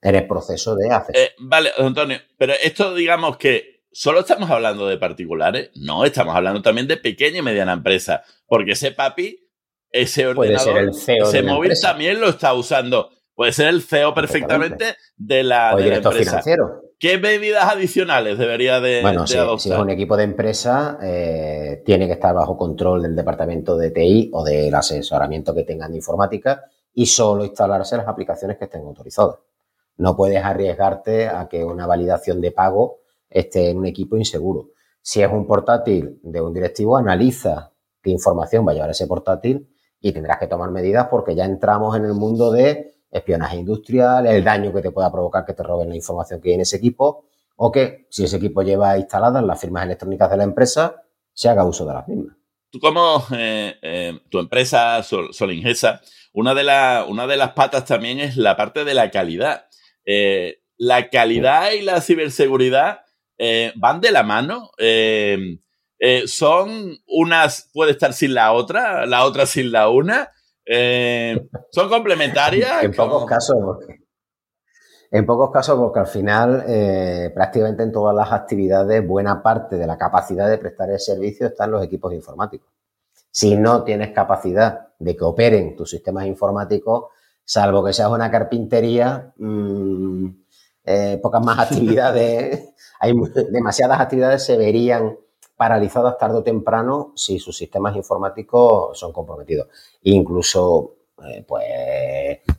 [0.00, 1.16] en el proceso de hacer.
[1.16, 6.62] Eh, vale, Antonio, pero esto digamos que solo estamos hablando de particulares, no, estamos hablando
[6.62, 9.48] también de pequeña y mediana empresa, porque ese papi,
[9.90, 15.72] ese ordenador, ese móvil también lo está usando Puede ser el CEO perfectamente de la,
[15.72, 16.10] empresa.
[16.10, 16.80] Financiero.
[16.98, 22.14] ¿Qué medidas adicionales debería de, bueno, si, es un equipo de empresa, eh, tiene que
[22.14, 27.04] estar bajo control del departamento de TI o del asesoramiento que tengan de informática y
[27.04, 29.36] solo instalarse las aplicaciones que estén autorizadas.
[29.98, 34.70] No puedes arriesgarte a que una validación de pago esté en un equipo inseguro.
[35.02, 39.68] Si es un portátil de un directivo, analiza qué información va a llevar ese portátil
[40.00, 44.44] y tendrás que tomar medidas porque ya entramos en el mundo de espionaje industrial, el
[44.44, 47.24] daño que te pueda provocar que te roben la información que hay en ese equipo
[47.56, 51.64] o que si ese equipo lleva instaladas las firmas electrónicas de la empresa, se haga
[51.64, 52.36] uso de las mismas.
[52.70, 56.00] Tú como eh, eh, tu empresa Sol, Solingesa,
[56.32, 56.62] una de,
[57.08, 59.66] una de las patas también es la parte de la calidad.
[60.04, 63.00] Eh, la calidad y la ciberseguridad
[63.76, 64.70] van de la mano.
[66.26, 70.30] son unas, puede estar sin la otra, la otra sin la una.
[70.66, 72.82] Eh, ¿Son complementarias?
[72.82, 74.06] en pocos casos, porque,
[75.12, 79.86] en pocos casos, porque al final, eh, prácticamente en todas las actividades, buena parte de
[79.86, 82.68] la capacidad de prestar el servicio está en los equipos informáticos.
[83.30, 87.10] Si no tienes capacidad de que operen tus sistemas informáticos,
[87.44, 90.28] salvo que seas una carpintería, mm,
[90.84, 93.12] eh, pocas más actividades, hay
[93.52, 95.16] demasiadas actividades se verían
[95.56, 99.68] paralizadas tarde o temprano si sus sistemas informáticos son comprometidos.
[100.02, 101.64] Incluso, eh, pues,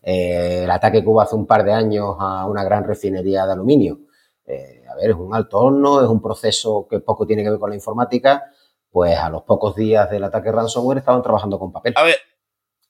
[0.01, 3.99] el ataque que hubo hace un par de años a una gran refinería de aluminio.
[4.45, 7.59] Eh, a ver, es un alto horno, es un proceso que poco tiene que ver
[7.59, 8.45] con la informática.
[8.89, 11.93] Pues a los pocos días del ataque ransomware estaban trabajando con papel.
[11.97, 12.15] A ver,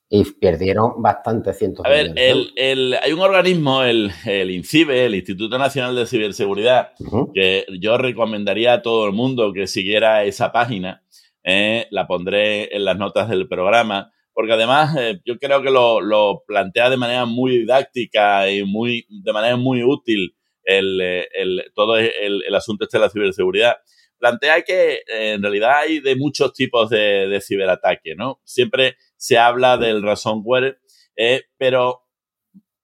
[0.10, 5.96] y perdieron bastantes cientos a ver, el, hay un organismo, el, INCIBE, el Instituto Nacional
[5.96, 6.91] de Ciberseguridad,
[7.34, 11.04] que yo recomendaría a todo el mundo que siguiera esa página.
[11.43, 16.43] Eh, la pondré en las notas del programa, porque además eh, yo creo que lo,
[16.48, 22.86] plantea de manera muy didáctica y muy, de manera muy útil el, todo el, asunto
[22.86, 23.78] este de la ciberseguridad
[24.17, 28.41] plantea que eh, en realidad hay de muchos tipos de, de ciberataque, ¿no?
[28.43, 30.80] Siempre se habla del ransomware,
[31.15, 32.08] eh, pero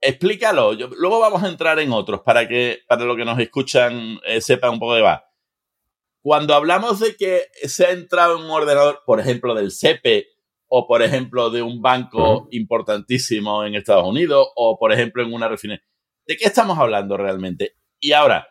[0.02, 0.74] explícalo.
[0.74, 4.72] luego vamos a entrar en otros para que para los que nos escuchan eh, sepan
[4.72, 5.26] un poco de va.
[6.22, 10.28] Cuando hablamos de que se ha entrado en un ordenador, por ejemplo, del CEPE
[10.68, 15.48] o por ejemplo de un banco importantísimo en Estados Unidos o por ejemplo en una
[15.48, 15.84] refinería,
[16.26, 17.76] ¿de qué estamos hablando realmente?
[18.00, 18.48] Y ahora,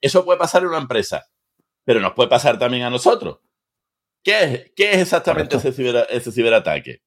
[0.00, 1.24] eso puede pasar en una empresa,
[1.84, 3.38] pero nos puede pasar también a nosotros.
[4.24, 5.68] ¿Qué es, qué es exactamente ese,
[6.10, 7.02] ese ciberataque?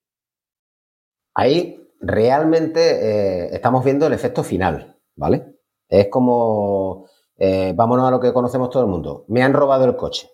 [1.36, 5.58] Ahí realmente eh, estamos viendo el efecto final, ¿vale?
[5.88, 9.98] Es como, eh, vámonos a lo que conocemos todo el mundo, me han robado el
[9.98, 10.32] coche,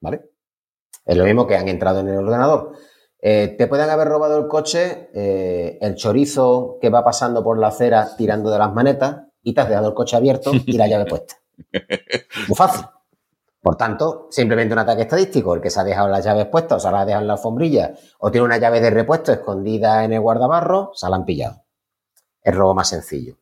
[0.00, 0.30] ¿vale?
[1.04, 2.72] Es lo mismo que han entrado en el ordenador.
[3.22, 8.16] Eh, te pueden haber robado el coche, el chorizo que va pasando por la acera
[8.16, 11.36] tirando de las manetas y te has dejado el coche abierto y la llave puesta.
[12.48, 12.84] Muy fácil.
[13.62, 16.80] Por tanto, simplemente un ataque estadístico, el que se ha dejado las llaves puestas o
[16.80, 20.14] se las ha dejado en la alfombrilla o tiene una llave de repuesto escondida en
[20.14, 21.64] el guardabarro, se la han pillado.
[22.42, 23.36] El robo más sencillo.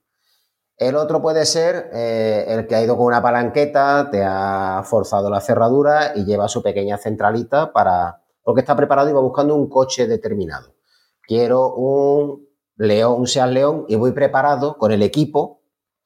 [0.76, 5.30] El otro puede ser eh, el que ha ido con una palanqueta, te ha forzado
[5.30, 8.22] la cerradura y lleva su pequeña centralita para.
[8.42, 10.74] porque está preparado y va buscando un coche determinado.
[11.22, 15.62] Quiero un León, un Seat León y voy preparado con el equipo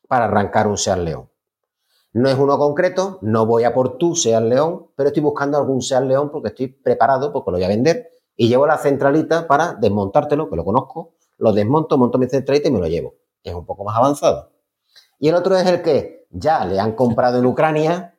[0.09, 1.32] para arrancar un Seat León.
[2.15, 5.81] No es uno concreto, no voy a por tú, seas león, pero estoy buscando algún
[5.81, 9.75] seas león porque estoy preparado, porque lo voy a vender y llevo la centralita para
[9.75, 13.15] desmontártelo, que lo conozco, lo desmonto, monto mi centralita y me lo llevo.
[13.43, 14.53] Es un poco más avanzado.
[15.19, 18.19] Y el otro es el que ya le han comprado en Ucrania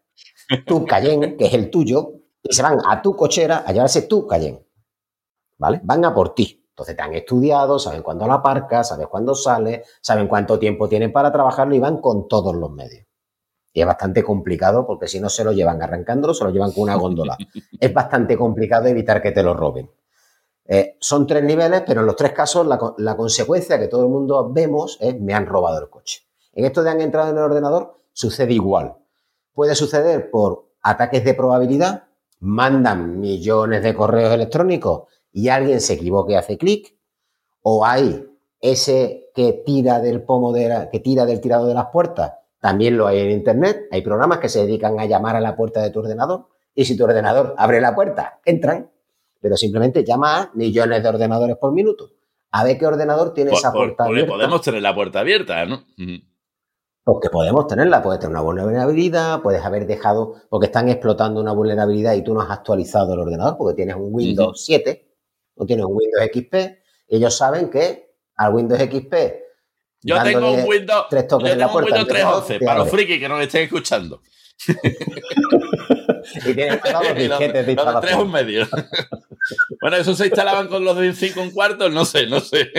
[0.65, 4.25] tu Cayenne, que es el tuyo, y se van a tu cochera a llevarse tu
[4.25, 4.65] Cayenne.
[5.58, 5.82] ¿Vale?
[5.84, 6.65] Van a por ti.
[6.69, 11.13] Entonces te han estudiado, saben cuándo la aparcas, saben cuándo sale, saben cuánto tiempo tienen
[11.13, 13.06] para trabajarlo y van con todos los medios.
[13.73, 16.83] Y es bastante complicado porque si no se lo llevan arrancándolo, se lo llevan con
[16.83, 17.38] una góndola.
[17.79, 19.89] es bastante complicado evitar que te lo roben.
[20.65, 24.49] Eh, son tres niveles, pero en los tres casos la, consecuencia que todo el mundo
[24.51, 26.21] vemos es me han robado el coche.
[26.53, 28.95] En esto de han entrado en el ordenador sucede igual.
[29.53, 32.03] Puede suceder por ataques de probabilidad,
[32.39, 36.95] mandan millones de correos electrónicos y alguien se equivoque y hace clic,
[37.62, 38.29] o hay
[38.62, 42.33] ese que tira del pomo de que tira del tirado de las puertas
[42.63, 43.89] también lo hay en Internet.
[43.91, 46.95] Hay programas que se dedican a llamar a la puerta de tu ordenador y si
[46.95, 48.89] tu ordenador abre la puerta, entran.
[49.41, 52.12] Pero simplemente llama a millones de ordenadores por minuto.
[52.52, 54.32] A ver qué ordenador tiene esa puerta abierta.
[54.32, 55.84] podemos tener la puerta abierta, ¿no?
[57.04, 62.13] Porque podemos tenerla, puedes tener una vulnerabilidad, puedes haber dejado, porque están explotando una vulnerabilidad
[62.13, 65.06] y tú no has actualizado el ordenador, porque tienes un Windows 7
[65.56, 66.56] o tienes un Windows XP,
[67.10, 69.42] ellos saben que al Windows XP
[70.03, 73.63] yo tengo un Windows, yo tengo un Windows 311 para los frikis que nos estén
[73.63, 74.21] escuchando.
[76.45, 78.67] y todos los disquetes de Los 3 un medio.
[79.81, 82.69] bueno, esos se instalaban con los de 5 un cuarto, no sé, no sé.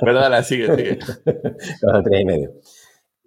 [0.00, 0.98] Perdona, sigue, sigue.
[1.82, 2.50] Los de 3 y medio.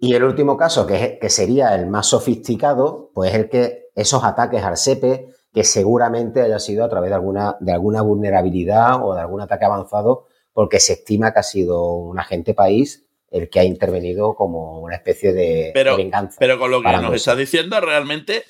[0.00, 4.22] Y el último caso, que, que sería el más sofisticado, pues es el que esos
[4.22, 9.14] ataques al SEPE, que seguramente haya sido a través de alguna, de alguna vulnerabilidad o
[9.14, 10.26] de algún ataque avanzado
[10.58, 14.96] porque se estima que ha sido un agente país el que ha intervenido como una
[14.96, 16.34] especie de, venganza.
[16.40, 18.42] Pero con lo que nos estás diciendo, realmente,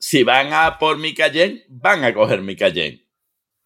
[0.00, 3.06] si van a por mi Cayenne, van a coger mi Cayenne.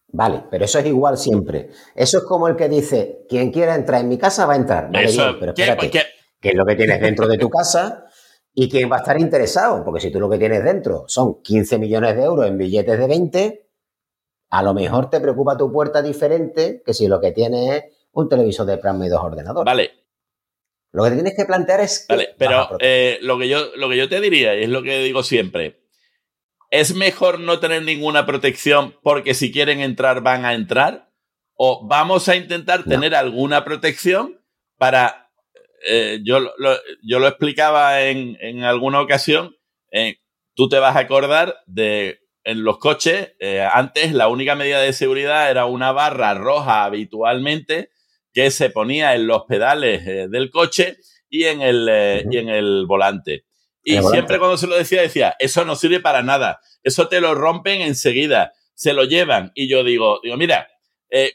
[0.09, 1.71] Vale, pero eso es igual siempre.
[1.95, 4.91] Eso es como el que dice, quien quiera entrar en mi casa va a entrar.
[4.91, 6.03] Vale, pero espérate, ¿qué,
[6.43, 8.05] es lo que tienes dentro de tu casa?
[8.53, 9.83] ¿Y quién va a estar interesado?
[9.83, 13.07] Porque si tú lo que tienes dentro son 15 millones de euros en billetes de
[13.07, 13.64] 20,
[14.49, 18.29] a lo mejor te preocupa tu puerta diferente que si lo que tienes es un
[18.29, 19.65] televisor de plasma y dos ordenadores.
[19.65, 19.91] Vale.
[20.91, 22.05] Lo que tienes que plantear es.
[22.07, 24.99] vale, pero eh, lo, que yo, lo que yo te diría, y es lo que
[24.99, 25.81] digo siempre,
[26.69, 31.11] ¿es mejor no tener ninguna protección porque si quieren entrar van a entrar?
[31.57, 34.41] ¿O vamos a intentar tener alguna protección
[34.77, 35.31] para.
[35.87, 36.51] Eh, yo, lo,
[37.03, 39.55] yo lo explicaba en, en alguna ocasión.
[39.91, 40.17] Eh,
[40.55, 44.93] tú te vas a acordar de en los coches, eh, antes la única medida de
[44.93, 47.89] seguridad era una barra roja habitualmente
[48.33, 52.49] que se ponía en los pedales eh, del coche y en el, eh, y en
[52.49, 53.45] el volante.
[53.83, 57.35] Y siempre cuando se lo decía, decía, eso no sirve para nada, eso te lo
[57.35, 58.53] rompen enseguida.
[58.73, 59.51] se lo llevan.
[59.55, 60.67] Y yo digo, digo, mira,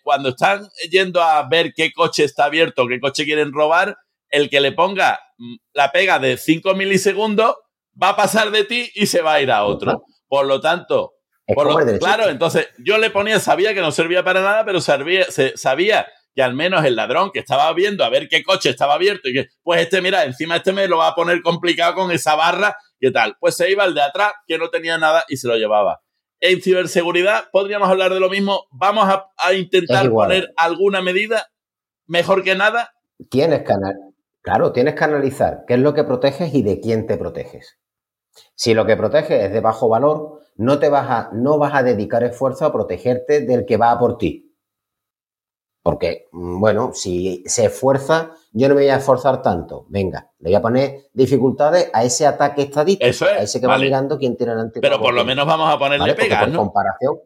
[0.03, 3.97] cuando están yendo a ver qué coche está abierto, qué coche quieren robar,
[4.31, 7.55] el que le ponga mm, la pega de 5 milisegundos
[8.01, 10.05] va a pasar de ti y se va a ir a otro.
[10.31, 11.15] Por lo tanto,
[11.99, 16.43] claro, entonces yo le ponía, sabía que no servía para nada, pero sabía, sabía que
[16.43, 19.49] al menos el ladrón que estaba viendo a ver qué coche estaba abierto y que,
[19.65, 23.11] pues este, mira, encima este me lo va a poner complicado con esa barra, ¿qué
[23.11, 23.37] tal?
[23.41, 26.01] Pues se iba el de atrás, que no tenía nada y se lo llevaba.
[26.39, 28.69] En ciberseguridad podríamos hablar de lo mismo.
[28.71, 31.49] Vamos a, intentar poner alguna medida
[32.07, 32.93] mejor que nada.
[33.29, 33.75] Tienes que,
[34.41, 37.80] claro, tienes que analizar qué es lo que proteges y de quién te proteges.
[38.55, 41.83] Si lo que proteges es de bajo valor, no te vas a, no vas a
[41.83, 44.55] dedicar esfuerzo a protegerte del que va a por ti.
[45.83, 49.87] Porque, mm, bueno, si se esfuerza, yo no me voy a esforzar tanto.
[49.89, 53.67] Venga, le voy a poner dificultades a ese ataque estadístico, Eso es, a ese que
[53.67, 56.59] va mirando quién tiene el Pero por lo menos vamos a ponerle pegas, ¿no?
[56.59, 57.21] comparación,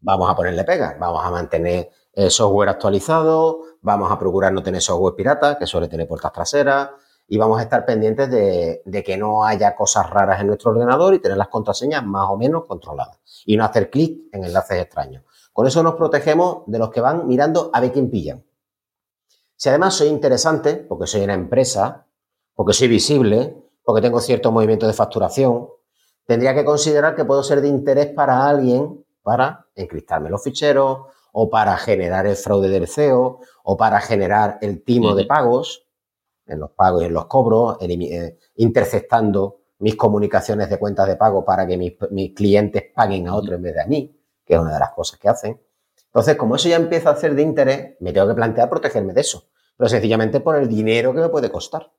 [0.00, 0.98] vamos a ponerle pegas.
[0.98, 5.88] Vamos a mantener el software actualizado, vamos a procurar no tener software pirata, que suele
[5.88, 6.90] tener puertas traseras,
[7.28, 11.12] y vamos a estar pendientes de, de, que no haya cosas raras en nuestro ordenador
[11.14, 13.20] y tener las contraseñas más o menos controladas.
[13.44, 15.24] Y no hacer clic en enlaces extraños.
[15.52, 18.44] Con eso nos protegemos de los que van mirando a ver quién pillan.
[19.56, 22.06] Si además soy interesante, porque soy una empresa,
[22.54, 25.68] porque soy visible, porque tengo cierto movimiento de facturación,
[26.24, 31.00] tendría que considerar que puedo ser de interés para alguien para encriptarme los ficheros
[31.32, 35.87] o para generar el fraude del CEO o para generar el timo de pagos,
[36.48, 41.44] en los pagos y en los cobros, eh, interceptando mis comunicaciones de cuentas de pago
[41.44, 44.60] para que mis, mis clientes paguen a otro en vez de a mí que es
[44.60, 45.60] una de las cosas que hacen.
[46.06, 49.20] Entonces, como eso ya empieza a hacer de interés, me tengo que plantear protegerme de
[49.20, 51.92] eso, pero sencillamente por el dinero que me puede costar.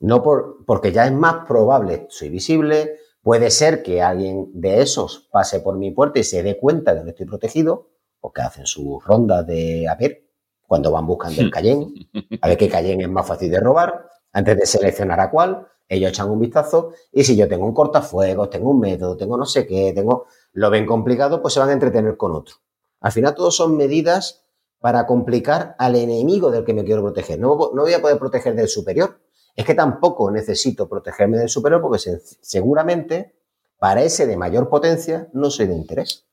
[0.00, 5.30] No por, porque ya es más probable, soy visible, puede ser que alguien de esos
[5.32, 7.88] pase por mi puerta y se dé cuenta de que estoy protegido,
[8.20, 10.23] o que hacen sus rondas de a ver,
[10.66, 12.08] cuando van buscando el Cayenne,
[12.40, 16.10] a ver qué Cayenne es más fácil de robar, antes de seleccionar a cuál, ellos
[16.10, 19.66] echan un vistazo y si yo tengo un cortafuegos, tengo un método, tengo no sé
[19.66, 22.56] qué, tengo lo ven complicado, pues se van a entretener con otro.
[23.00, 24.44] Al final, todos son medidas
[24.80, 27.38] para complicar al enemigo del que me quiero proteger.
[27.38, 29.20] No, no voy a poder proteger del superior.
[29.56, 33.34] Es que tampoco necesito protegerme del superior porque seguramente
[33.78, 36.26] para ese de mayor potencia no soy de interés.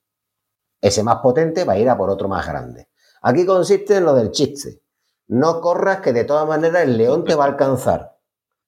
[0.80, 2.88] Ese más potente va a ir a por otro más grande.
[3.22, 4.82] Aquí consiste en lo del chiste.
[5.28, 8.18] No corras que de todas maneras el león te va a alcanzar.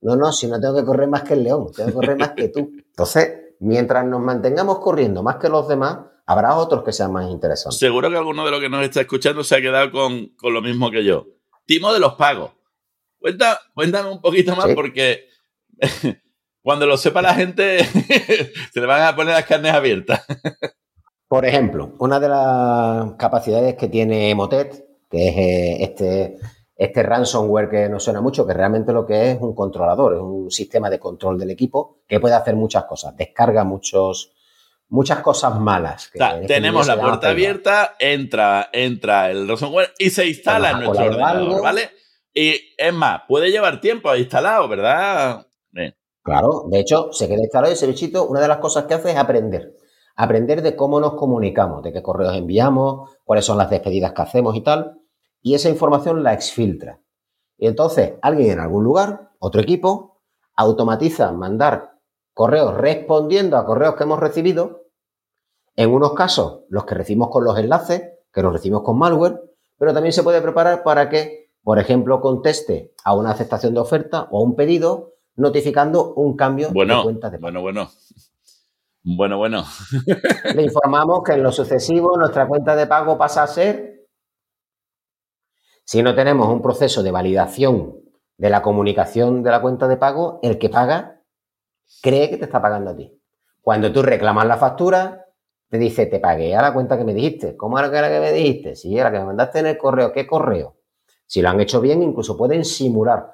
[0.02, 2.32] No, no, si no tengo que correr más que el león, tengo que correr más
[2.32, 2.72] que tú.
[2.76, 7.80] Entonces, mientras nos mantengamos corriendo más que los demás, habrá otros que sean más interesantes.
[7.80, 10.92] Seguro que alguno de los que nos está escuchando se ha quedado con, lo mismo
[10.92, 11.28] que yo.
[11.66, 12.52] Timo de los pagos.
[13.18, 15.30] Cuenta, cuéntame un poquito más porque
[16.62, 17.84] cuando lo sepa la gente
[18.74, 20.26] se le van a poner las carnes abiertas.
[21.34, 26.38] Por ejemplo, una de las capacidades que tiene Emotet, que es eh, este
[26.76, 30.52] este ransomware que nos suena mucho, que realmente lo que es un controlador, es un
[30.52, 34.32] sistema de control del equipo que puede hacer muchas cosas, descarga muchos,
[34.90, 36.12] muchas cosas malas.
[36.14, 41.64] Este tenemos la puerta abierta, entra, entra el ransomware y se instala en nuestro ordenador,
[41.64, 41.90] ¿vale?
[42.32, 45.48] Y es más, puede llevar tiempo instalado, ¿verdad?
[46.22, 49.18] Claro, de hecho, se queda instalado ese bichito, una de las cosas que hace es
[49.18, 49.74] aprender.
[50.16, 54.56] Aprender de cómo nos comunicamos, de qué correos enviamos, cuáles son las despedidas que hacemos
[54.56, 55.00] y tal
[55.44, 57.02] y esa información la exfiltra.
[57.58, 60.22] Y entonces alguien en algún lugar, otro equipo,
[60.56, 62.00] automatiza mandar
[62.34, 64.88] correos respondiendo a correos que hemos recibido.
[65.76, 69.42] En unos casos, los que recibimos con los enlaces, que los recibimos con malware,
[69.78, 74.28] pero también se puede preparar para que, por ejemplo, conteste a una aceptación de oferta
[74.32, 77.42] o a un pedido notificando un cambio de cuenta de pago.
[77.42, 77.90] Bueno, bueno.
[79.04, 79.64] Bueno, bueno.
[80.56, 83.94] Le informamos que en lo sucesivo nuestra cuenta de pago pasa a ser
[85.86, 88.00] si no tenemos un proceso de validación
[88.38, 91.22] de la comunicación de la cuenta de pago, el que paga
[92.02, 93.20] cree que te está pagando a ti.
[93.62, 95.26] Cuando tú reclamas la factura,
[95.70, 97.58] te dice, te pagué a la cuenta que me dijiste.
[97.58, 98.76] ¿Cómo era la que me dijiste?
[98.76, 100.78] Si era la que me mandaste en el correo, ¿qué correo?
[101.26, 103.34] Si lo han hecho bien, incluso pueden simular.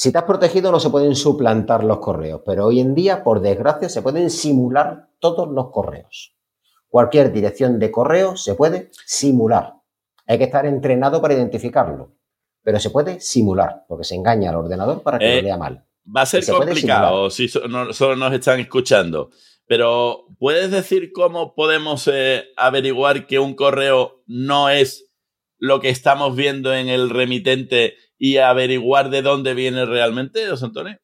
[0.00, 3.40] Si te has protegido, no se pueden suplantar los correos, pero hoy en día, por
[3.40, 6.36] desgracia, se pueden simular todos los correos.
[6.86, 9.74] Cualquier dirección de correo se puede simular.
[10.28, 12.12] Hay que estar entrenado para identificarlo,
[12.62, 15.84] pero se puede simular, porque se engaña al ordenador para que lo lea mal.
[16.16, 19.30] Va a ser complicado si solo nos están escuchando,
[19.66, 25.07] pero ¿puedes decir cómo podemos eh, averiguar que un correo no es
[25.58, 30.98] lo que estamos viendo en el remitente y averiguar de dónde viene realmente, José Antonio?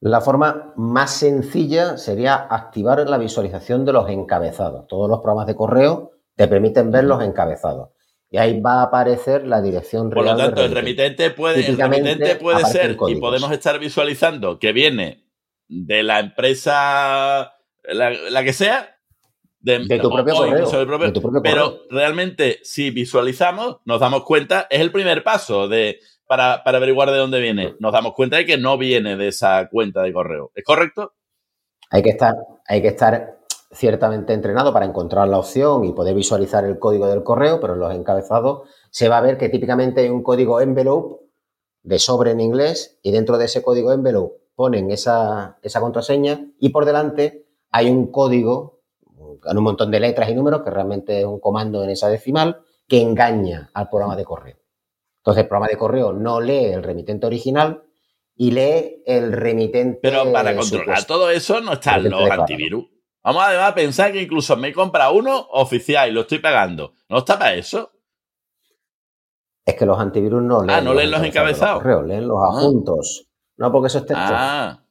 [0.00, 4.86] La forma más sencilla sería activar la visualización de los encabezados.
[4.86, 7.90] Todos los programas de correo te permiten ver los encabezados.
[8.30, 10.24] Y ahí va a aparecer la dirección real.
[10.24, 14.72] Por lo tanto, el remitente puede, el remitente puede ser, y podemos estar visualizando que
[14.72, 15.26] viene
[15.68, 18.99] de la empresa, la, que sea,
[19.60, 21.42] de, tu propio correo.
[21.42, 27.18] pero realmente, si visualizamos, nos damos cuenta, es el primer paso de para, averiguar de
[27.18, 27.74] dónde viene.
[27.80, 30.52] Nos damos cuenta de que no viene de esa cuenta de correo.
[30.54, 31.14] ¿Es correcto?
[31.90, 32.36] Hay que estar,
[32.66, 33.40] hay que estar
[33.72, 37.80] ciertamente entrenado para encontrar la opción y poder visualizar el código del correo, pero en
[37.80, 41.24] los encabezados se va a ver que típicamente hay un código envelope
[41.82, 46.68] de sobre en inglés y dentro de ese código envelope ponen esa, esa contraseña y
[46.70, 48.79] por delante hay un código
[49.40, 52.62] con un montón de letras y números que realmente es un comando en esa decimal
[52.86, 54.56] que engaña al programa de correo.
[55.18, 57.82] Entonces, el programa de correo no lee el remitente original
[58.36, 60.00] y lee el remitente.
[60.02, 62.86] Pero para controlar todo eso no están los antivirus.
[63.22, 66.94] Vamos además a pensar que incluso me compra uno oficial y lo estoy pagando.
[67.08, 67.92] ¿No está para eso?
[69.64, 70.70] Es que los antivirus no leen.
[70.70, 71.84] Ah, no leen los encabezados.
[71.84, 72.48] Los leen los ah.
[72.48, 73.26] adjuntos.
[73.58, 74.24] No, porque eso es texto.
[74.26, 74.82] Ah.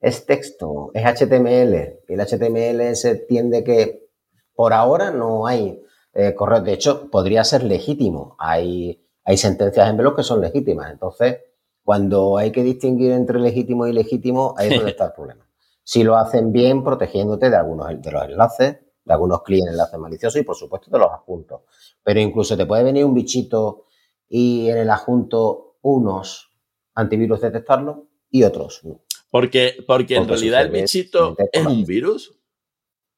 [0.00, 2.00] Es texto, es HTML.
[2.08, 4.08] Y el HTML se tiende que
[4.54, 5.82] por ahora no hay
[6.14, 6.60] eh, correo.
[6.60, 8.36] De hecho, podría ser legítimo.
[8.38, 10.90] Hay hay sentencias en veloz que son legítimas.
[10.90, 11.36] Entonces,
[11.84, 15.46] cuando hay que distinguir entre legítimo y ilegítimo, ahí es donde está el problema.
[15.84, 20.40] Si lo hacen bien, protegiéndote de algunos de los enlaces, de algunos clientes enlaces maliciosos
[20.40, 21.60] y, por supuesto, de los adjuntos.
[22.02, 23.84] Pero incluso te puede venir un bichito
[24.30, 26.50] y en el adjunto unos
[26.94, 29.02] antivirus detectarlo y otros no.
[29.30, 32.38] Porque, porque, en realidad el bichito es un virus,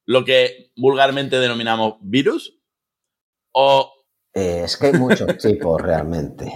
[0.05, 2.59] lo que vulgarmente denominamos virus,
[3.53, 3.91] o
[4.33, 6.51] eh, es que hay muchos tipos realmente.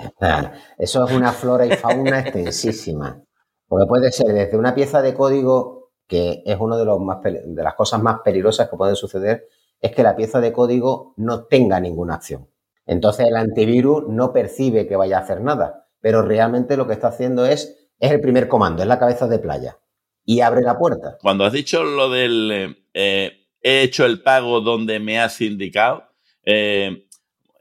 [0.77, 3.21] Eso es una flora y fauna extensísima.
[3.67, 7.63] Porque puede ser desde una pieza de código, que es una de, los más, de
[7.63, 9.47] las cosas más peligrosas que pueden suceder,
[9.81, 12.49] es que la pieza de código no tenga ninguna acción.
[12.85, 17.07] Entonces el antivirus no percibe que vaya a hacer nada, pero realmente lo que está
[17.07, 19.77] haciendo es, es el primer comando, es la cabeza de playa
[20.25, 21.17] y abre la puerta.
[21.21, 26.03] Cuando has dicho lo del eh, he hecho el pago donde me has indicado,
[26.43, 27.05] eh,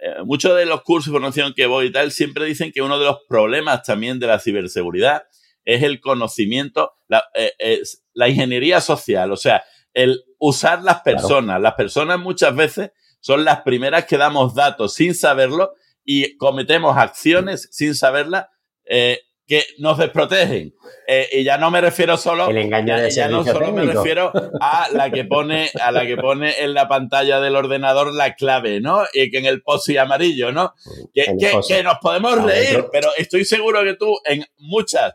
[0.01, 2.99] eh, muchos de los cursos de formación que voy y tal siempre dicen que uno
[2.99, 5.25] de los problemas también de la ciberseguridad
[5.65, 7.83] es el conocimiento, la, eh,
[8.13, 9.65] la ingeniería social, o sea,
[9.95, 11.61] el usar las personas.
[11.61, 15.73] Las personas muchas veces son las primeras que damos datos sin saberlo
[16.05, 18.47] y cometemos acciones sin saberlas
[18.85, 20.75] eh, que nos desprotegen.
[21.07, 22.49] Eh, y ya no me refiero solo.
[22.49, 26.17] El engaño de ya, no solo me refiero a la que pone, a la que
[26.17, 29.03] pone en la pantalla del ordenador la clave, ¿no?
[29.13, 30.75] Y que en el posi amarillo, ¿no?
[31.13, 31.37] Que,
[31.67, 35.15] que, nos podemos reír, pero estoy seguro que tú en muchas.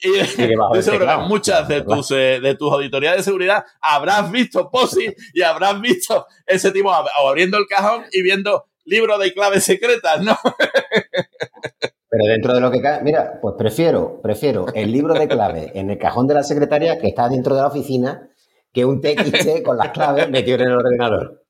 [0.00, 4.70] Y estoy seguro que muchas de tus, eh, de tus auditorías de seguridad habrás visto
[4.70, 10.22] POSI y habrás visto ese tipo abriendo el cajón y viendo libro de claves secretas,
[10.22, 10.38] ¿no?
[12.10, 15.90] Pero dentro de lo que cae, mira, pues prefiero, prefiero el libro de clave en
[15.90, 18.28] el cajón de la secretaria que está dentro de la oficina
[18.72, 21.44] que un TXT con las claves metido en el ordenador.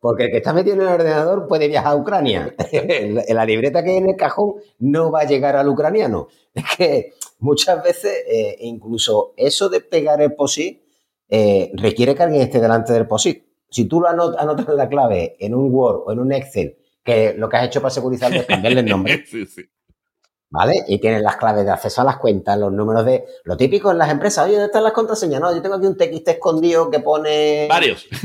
[0.00, 2.52] Porque el que está metido en el ordenador puede viajar a Ucrania.
[3.28, 6.26] la libreta que hay en el cajón no va a llegar al ucraniano.
[6.52, 10.82] Es que muchas veces, eh, incluso eso de pegar el POSIT
[11.28, 13.44] eh, requiere que alguien esté delante del POSIT.
[13.70, 17.48] Si tú lo anotas la clave en un Word o en un Excel, que lo
[17.48, 19.24] que has hecho para segurizarlo es cambiarle el nombre.
[19.26, 19.62] sí, sí.
[20.52, 20.84] ¿Vale?
[20.86, 23.24] Y tienen las claves de acceso a las cuentas, los números de.
[23.44, 25.40] Lo típico en las empresas, oye, ¿dónde están las contraseñas?
[25.40, 27.66] No, yo tengo aquí un TXT escondido que pone.
[27.70, 28.06] Varios.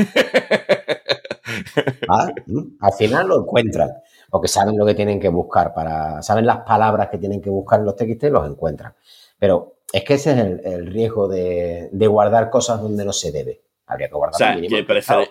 [2.48, 2.62] ¿Mm?
[2.82, 3.92] Al final lo encuentran.
[4.30, 6.22] Porque saben lo que tienen que buscar para.
[6.22, 8.94] Saben las palabras que tienen que buscar en los TXT y los encuentran.
[9.40, 13.62] Pero es que ese es el, riesgo de, guardar cosas donde no se debe.
[13.86, 14.66] Habría que guardar o sea, que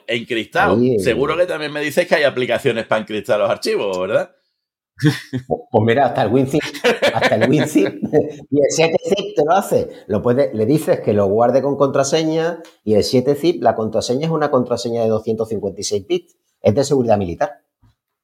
[0.06, 0.78] encriptado.
[0.98, 4.35] Seguro que también me dices que hay aplicaciones para encriptar los archivos, ¿verdad?
[4.98, 6.62] Pues mira, hasta el WinZip,
[7.14, 7.86] hasta el WinZip
[8.50, 9.88] y el 7zip te lo hace.
[10.06, 14.32] Lo puede, le dices que lo guarde con contraseña y el 7zip, la contraseña es
[14.32, 17.62] una contraseña de 256 bits, es de seguridad militar.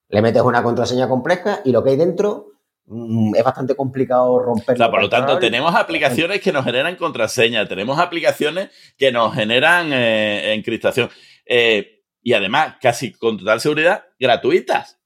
[0.09, 2.53] Le metes una contraseña compleja y lo que hay dentro
[2.87, 4.79] mm, es bastante complicado romper.
[4.79, 10.55] por lo tanto, tenemos aplicaciones que nos generan contraseña, tenemos aplicaciones que nos generan eh,
[10.55, 11.11] encriptación
[11.45, 15.02] eh, y además, casi con total seguridad, gratuitas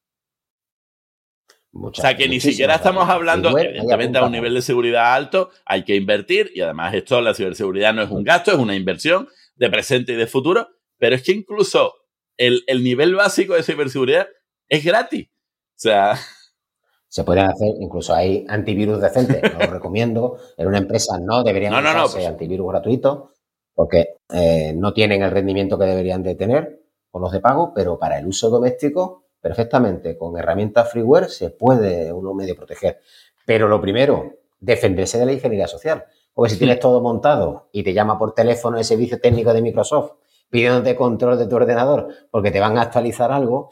[1.82, 5.84] o sea que ni siquiera estamos hablando, evidentemente a un nivel de seguridad alto hay
[5.84, 9.70] que invertir y además esto, la ciberseguridad no es un gasto, es una inversión de
[9.70, 10.68] presente y de futuro,
[10.98, 11.94] pero es que incluso
[12.36, 14.28] el, nivel básico de ciberseguridad
[14.68, 15.28] es gratis.
[15.28, 16.16] O sea...
[17.08, 20.38] Se pueden hacer, incluso hay antivirus decentes, lo recomiendo.
[20.58, 23.30] En una empresa no deberían no, no, pues antivirus gratuitos
[23.76, 27.98] porque eh, no tienen el rendimiento que deberían de tener con los de pago, pero
[27.98, 33.00] para el uso doméstico, perfectamente, con herramientas freeware se puede uno medio proteger.
[33.44, 36.04] Pero lo primero, defenderse de la ingeniería social.
[36.34, 40.12] Porque si tienes todo montado y te llama por teléfono el servicio técnico de Microsoft
[40.50, 43.70] pidiéndote control de tu ordenador porque te van a actualizar algo,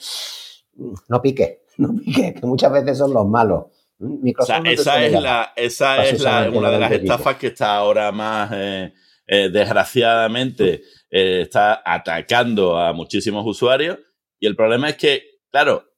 [1.08, 3.66] no piques, no piques, que muchas veces son los malos.
[3.98, 8.50] Microsoft esa es, la, esa es la, una de las estafas que está ahora más,
[8.52, 8.92] eh,
[9.26, 13.98] eh, desgraciadamente, eh, está atacando a muchísimos usuarios.
[14.40, 15.88] Y el problema es que, claro,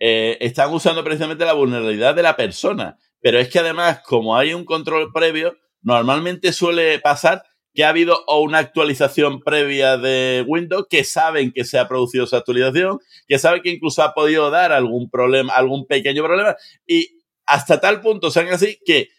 [0.00, 2.98] están usando precisamente la vulnerabilidad de la persona.
[3.20, 8.24] Pero es que además, como hay un control previo, normalmente suele pasar que ha habido
[8.26, 12.98] una actualización previa de Windows, que saben que se ha producido esa actualización,
[13.28, 18.00] que saben que incluso ha podido dar algún problema, algún pequeño problema, y hasta tal
[18.00, 19.10] punto sean así que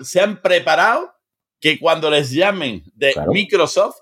[0.00, 1.12] se han preparado
[1.60, 3.96] que cuando les llamen de Microsoft,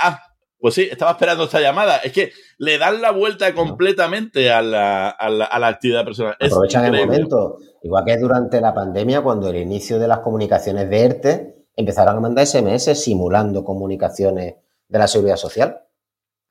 [0.00, 0.22] ah,
[0.62, 1.96] pues sí, estaba esperando esta llamada.
[1.96, 6.36] Es que le dan la vuelta completamente a la, a la, actividad personal.
[6.40, 7.58] Aprovechan el momento.
[7.82, 12.20] Igual que durante la pandemia, cuando el inicio de las comunicaciones de ERTE, empezaron a
[12.20, 14.54] mandar SMS simulando comunicaciones
[14.86, 15.80] de la seguridad social.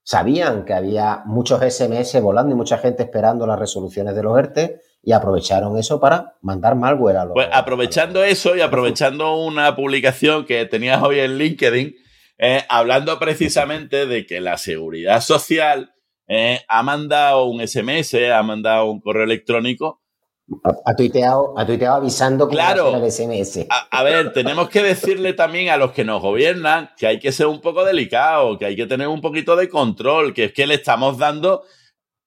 [0.04, 4.82] Sabían que había muchos SMS volando y mucha gente esperando las resoluciones de los ERTE
[5.02, 7.34] y aprovecharon eso para mandar malware a los.
[7.34, 11.96] Pues aprovechando eso y aprovechando una publicación que tenías hoy en LinkedIn,
[12.42, 15.94] eh, hablando precisamente de que la seguridad social
[16.28, 20.02] eh, ha mandado un SMS, ha mandado un correo electrónico
[20.86, 23.66] ha tuiteado, ha tuiteado avisando que claro, el SMS.
[23.70, 27.48] A, ver, tenemos que decirle también a los que nos gobiernan que hay que ser
[27.48, 30.76] un poco delicado, que hay que tener un poquito de control, que es que le
[30.76, 31.64] estamos dando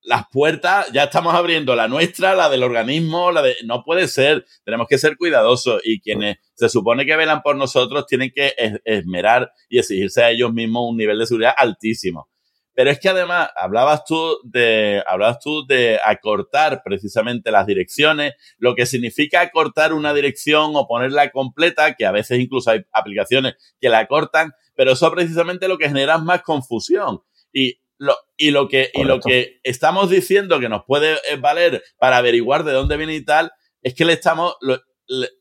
[0.04, 3.56] las puertas, ya estamos abriendo la nuestra, la del organismo, la de.
[3.64, 8.06] No puede ser, tenemos que ser cuidadosos y quienes se supone que velan por nosotros
[8.06, 12.28] tienen que esmerar y exigirse a ellos mismos un nivel de seguridad altísimo.
[12.74, 18.74] Pero es que además hablabas tú de, hablabas tú de acortar precisamente las direcciones, lo
[18.74, 23.88] que significa acortar una dirección o ponerla completa, que a veces incluso hay aplicaciones que
[23.88, 27.20] la acortan, pero eso precisamente lo que genera más confusión.
[27.52, 31.82] Y lo, y lo que, y lo que estamos diciendo que nos puede eh, valer
[31.98, 34.54] para averiguar de dónde viene y tal, es que le estamos,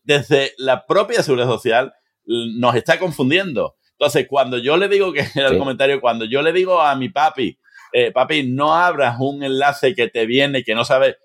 [0.04, 1.94] desde la propia seguridad social,
[2.26, 3.76] nos está confundiendo.
[3.92, 7.10] Entonces, cuando yo le digo, que era el comentario, cuando yo le digo a mi
[7.10, 7.58] papi,
[7.94, 11.18] eh, papi, no abras un enlace que te viene, que no sabes,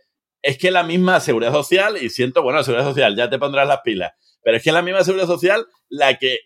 [0.42, 3.66] es que la misma seguridad social, y siento, bueno, la seguridad social, ya te pondrás
[3.66, 4.12] las pilas,
[4.42, 6.38] pero es que la misma seguridad social la que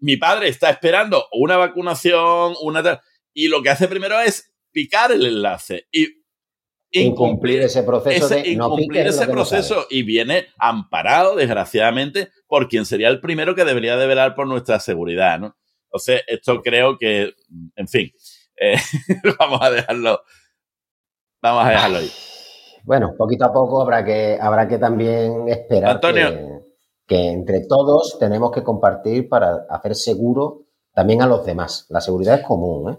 [0.00, 3.00] mi padre está esperando una vacunación, una
[3.32, 6.18] y lo que hace primero es picar el enlace y
[6.90, 13.20] incumplir ese proceso de incumplir ese proceso y viene amparado desgraciadamente por quien sería el
[13.20, 15.56] primero que debería de velar por nuestra seguridad, ¿no?
[15.84, 17.32] Entonces, esto creo que,
[17.76, 18.10] en fin,
[18.60, 18.76] eh,
[19.38, 20.20] vamos a dejarlo,
[21.40, 22.10] vamos a dejarlo ahí.
[22.84, 28.62] Bueno, poquito a poco habrá que, habrá que también esperar que, entre todos tenemos que
[28.62, 31.86] compartir para hacer seguro también a los demás.
[31.88, 32.98] La seguridad es común, ¿eh?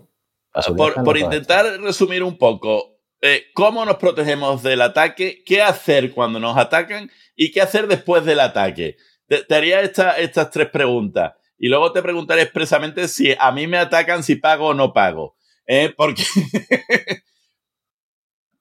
[0.76, 5.44] Por, intentar resumir un poco, eh, ¿cómo nos protegemos del ataque?
[5.46, 7.10] ¿Qué hacer cuando nos atacan?
[7.36, 8.98] ¿Y qué hacer después del ataque?
[9.28, 11.34] Te, haría estas tres preguntas.
[11.58, 15.36] Y luego te preguntaré expresamente si a mí me atacan si pago o no pago.
[15.68, 15.94] ¿eh?
[15.96, 16.24] Porque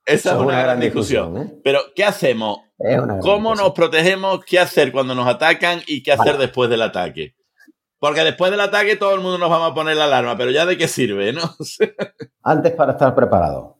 [0.05, 1.37] esa es una, gran discusión.
[1.39, 1.61] ¿eh?
[1.63, 2.59] Pero, ¿qué hacemos?
[3.21, 4.45] ¿Cómo nos protegemos?
[4.45, 5.83] ¿Qué hacer cuando nos atacan?
[5.87, 7.35] ¿Y qué hacer después del ataque?
[7.99, 10.67] Porque después del ataque todo el mundo nos vamos a poner la alarma, pero ya
[10.67, 11.43] de qué sirve, ¿no?
[12.43, 13.79] Antes para estar preparado.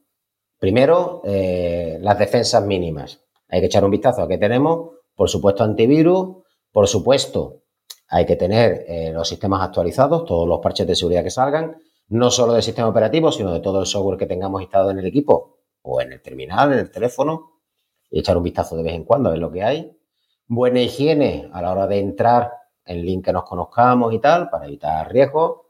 [0.59, 3.21] Primero, eh, las defensas mínimas.
[3.47, 4.91] Hay que echar un vistazo a qué tenemos.
[5.15, 6.43] Por supuesto, antivirus.
[6.71, 7.63] Por supuesto,
[8.09, 11.77] hay que tener eh, los sistemas actualizados, todos los parches de seguridad que salgan,
[12.09, 15.05] no solo del sistema operativo, sino de todo el software que tengamos instalado en el
[15.05, 17.61] equipo o en el terminal, en el teléfono,
[18.09, 19.95] y echar un vistazo de vez en cuando a ver lo que hay.
[20.47, 22.51] Buena higiene a la hora de entrar
[22.89, 25.61] en link que nos conozcamos y tal, para evitar riesgos.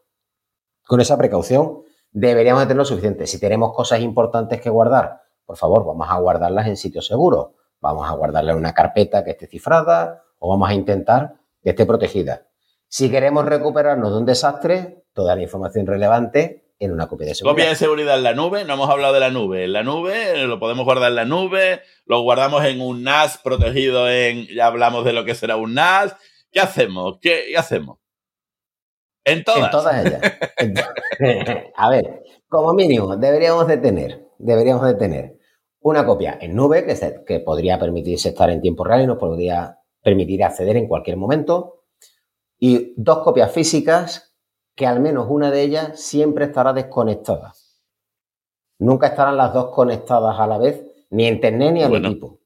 [0.85, 3.27] Con esa precaución deberíamos tener lo suficiente.
[3.27, 7.49] Si tenemos cosas importantes que guardar, por favor, vamos a guardarlas en sitios seguros.
[7.81, 11.85] Vamos a guardarlas en una carpeta que esté cifrada o vamos a intentar que esté
[11.85, 12.47] protegida.
[12.87, 17.53] Si queremos recuperarnos de un desastre, toda la información relevante en una copia de seguridad.
[17.53, 19.65] Copia de seguridad en la nube, no hemos hablado de la nube.
[19.65, 24.09] En la nube lo podemos guardar en la nube, lo guardamos en un NAS protegido
[24.09, 26.15] en, ya hablamos de lo que será un NAS.
[26.51, 27.19] ¿Qué hacemos?
[27.21, 27.99] ¿Qué, hacemos?
[29.23, 29.65] En todas.
[29.65, 30.21] En todas ellas.
[31.75, 35.39] A ver, como mínimo, deberíamos de tener, deberíamos de tener
[35.81, 39.79] una copia en nube que, que podría permitirse estar en tiempo real y nos podría
[40.01, 41.85] permitir acceder en cualquier momento.
[42.57, 44.35] Y dos copias físicas
[44.75, 47.53] que al menos una de ellas siempre estará desconectada.
[48.79, 52.38] Nunca estarán las dos conectadas a la vez, ni a internet ni al equipo.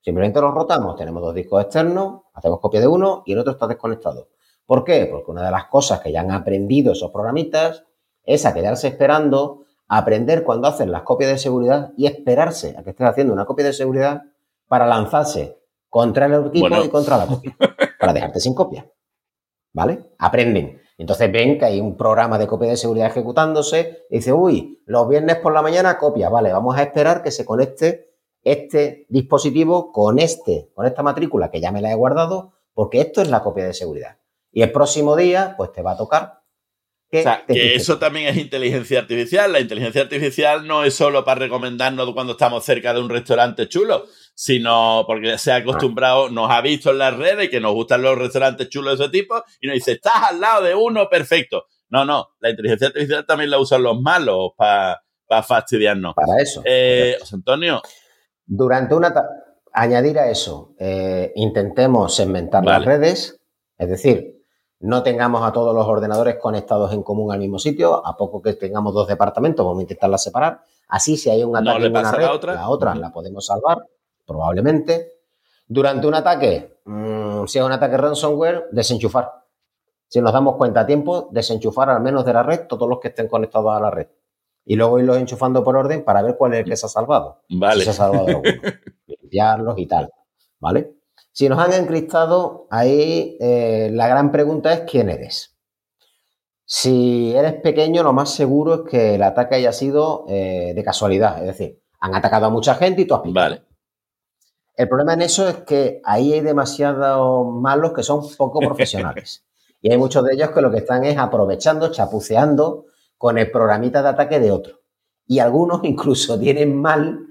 [0.00, 3.66] Simplemente los rotamos, tenemos dos discos externos, hacemos copia de uno y el otro está
[3.66, 4.28] desconectado.
[4.64, 5.06] ¿Por qué?
[5.10, 7.84] Porque una de las cosas que ya han aprendido esos programitas
[8.22, 12.90] es a quedarse esperando, aprender cuando hacen las copias de seguridad y esperarse a que
[12.90, 14.22] estés haciendo una copia de seguridad
[14.66, 17.56] para lanzarse contra el equipo y contra la copia,
[17.98, 18.86] para dejarte sin copia.
[19.72, 20.10] ¿Vale?
[20.18, 20.80] Aprenden.
[20.98, 25.08] Entonces ven que hay un programa de copia de seguridad ejecutándose y dice, uy, los
[25.08, 28.07] viernes por la mañana copia, vale, vamos a esperar que se conecte
[28.52, 33.22] este dispositivo con este, con esta matrícula que ya me la he guardado, porque esto
[33.22, 34.18] es la copia de seguridad.
[34.50, 36.38] Y el próximo día, pues te va a tocar
[37.10, 39.50] que, o sea, que eso también es inteligencia artificial.
[39.50, 44.04] La inteligencia artificial no es solo para recomendarnos cuando estamos cerca de un restaurante chulo,
[44.34, 48.18] sino porque se ha acostumbrado, nos ha visto en las redes que nos gustan los
[48.18, 51.64] restaurantes chulos de ese tipo y nos dice, estás al lado de uno, perfecto.
[51.88, 55.00] No, no, la inteligencia artificial también la usan los malos para
[55.42, 56.14] fastidiarnos.
[56.14, 56.60] Para eso.
[56.64, 57.80] Eh, José Antonio.
[58.48, 59.14] Durante una...
[59.70, 63.38] Añadir a eso, eh, intentemos segmentar las redes,
[63.76, 64.42] es decir,
[64.80, 68.54] no tengamos a todos los ordenadores conectados en común al mismo sitio, a poco que
[68.54, 70.62] tengamos dos departamentos, vamos a intentarla separar.
[70.88, 73.86] Así, si hay un ataque en una red, la otra, la, otra la podemos salvar,
[74.26, 75.12] probablemente.
[75.66, 79.44] Durante un ataque, mm, si es un ataque ransomware, desenchufar.
[80.08, 83.08] Si nos damos cuenta a tiempo, desenchufar al menos de la red todos los que
[83.08, 84.08] estén conectados a la red.
[84.70, 87.40] Y luego irlos enchufando por orden para ver cuál es el que se ha salvado.
[87.48, 87.78] Vale.
[87.78, 88.42] Si se ha salvado alguno.
[89.06, 90.10] Limpiarlos y tal.
[90.60, 90.92] ¿Vale?
[91.32, 95.56] Si nos han encriptado, ahí eh, la gran pregunta es quién eres.
[96.66, 101.38] Si eres pequeño, lo más seguro es que el ataque haya sido eh, de casualidad,
[101.38, 103.22] es decir, han atacado a mucha gente y tú has.
[103.24, 103.62] Vale.
[104.76, 109.46] El problema en eso es que ahí hay demasiados malos que son poco profesionales.
[109.80, 112.84] y hay muchos de ellos que lo que están es aprovechando, chapuceando
[113.18, 114.80] con el programita de ataque de otro.
[115.26, 117.26] Y algunos incluso tienen mal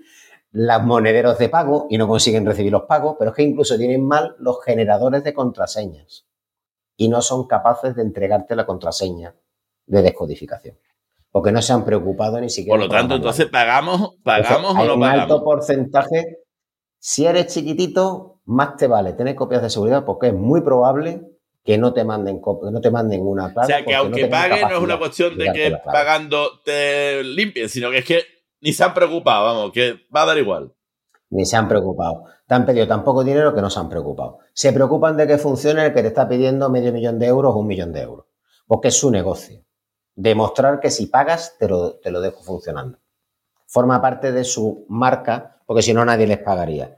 [0.51, 4.05] los monederos de pago y no consiguen recibir los pagos, pero es que incluso tienen
[4.05, 6.25] mal los generadores de contraseñas
[6.95, 9.35] y no son capaces de entregarte la contraseña
[9.85, 10.77] de descodificación.
[11.31, 12.77] Porque no se han preocupado ni siquiera.
[12.77, 16.39] Por lo tanto, entonces pagamos, pagamos o no un alto porcentaje.
[16.97, 21.36] Si eres chiquitito, más te vale tener copias de seguridad porque es muy probable
[21.67, 23.65] que no te manden que no te manden una clave.
[23.65, 27.91] O sea, que aunque pague no es una cuestión de que pagando te limpien, sino
[27.91, 28.23] que es que
[28.61, 30.73] ni se han preocupado, vamos, que va a dar igual.
[31.29, 32.23] Ni se han preocupado.
[32.47, 34.39] Te han pedido tan poco dinero que no se han preocupado.
[34.53, 37.57] Se preocupan de que funcione el que te está pidiendo medio millón de euros o
[37.57, 38.27] un millón de euros.
[38.65, 39.65] Porque es su negocio.
[40.15, 42.99] Demostrar que si pagas, te lo, te lo dejo funcionando.
[43.65, 46.95] Forma parte de su marca, porque si no nadie les pagaría.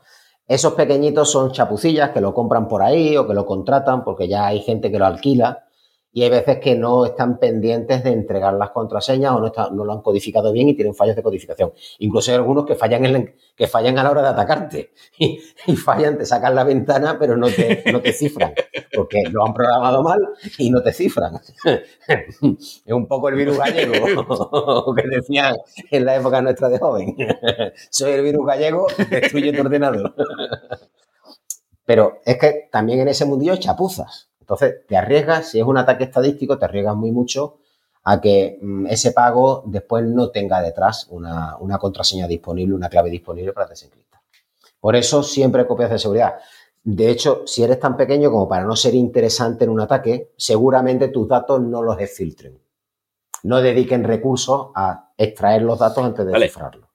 [0.50, 4.48] Esos pequeñitos son chapucillas que lo compran por ahí o que lo contratan porque ya
[4.48, 5.69] hay gente que lo alquila
[6.12, 9.94] y hay veces que no están pendientes de entregar las contraseñas o no, no lo
[9.94, 11.72] han codificado bien y tienen fallos de codificación.
[12.00, 16.26] Incluso hay algunos que fallan, que fallan a la hora de atacarte y, fallan, te
[16.26, 18.54] sacan la ventana pero no te, no te cifran
[18.94, 20.20] porque lo han programado mal
[20.58, 21.40] y no te cifran.
[22.08, 25.56] es un poco el virus gallego que decían
[25.92, 27.16] en la época nuestra de joven.
[27.90, 30.14] Soy el virus gallego, destruye tu ordenador.
[31.86, 34.29] Pero es que también en ese mundillo chapuzas.
[34.50, 37.58] Entonces, te arriesgas, si es un ataque estadístico, te arriesgas muy mucho
[38.04, 43.54] a que mm, ese pago después no tenga detrás una, contraseña disponible, una clave disponible
[43.54, 44.22] para desencriptar.
[44.80, 46.34] Por eso siempre copias de seguridad.
[46.84, 51.10] De hecho, si eres tan pequeño como para no ser interesante en un ataque, seguramente
[51.10, 52.60] tus datos no los filtren.
[53.44, 56.90] No dediquen recursos a extraer los datos antes de descifrarlos.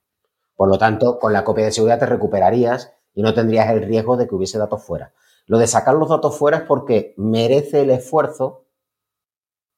[0.57, 4.17] Por lo tanto, con la copia de seguridad te recuperarías y no tendrías el riesgo
[4.17, 5.13] de que hubiese datos fuera.
[5.47, 8.69] Lo de sacar los datos fuera es porque merece el esfuerzo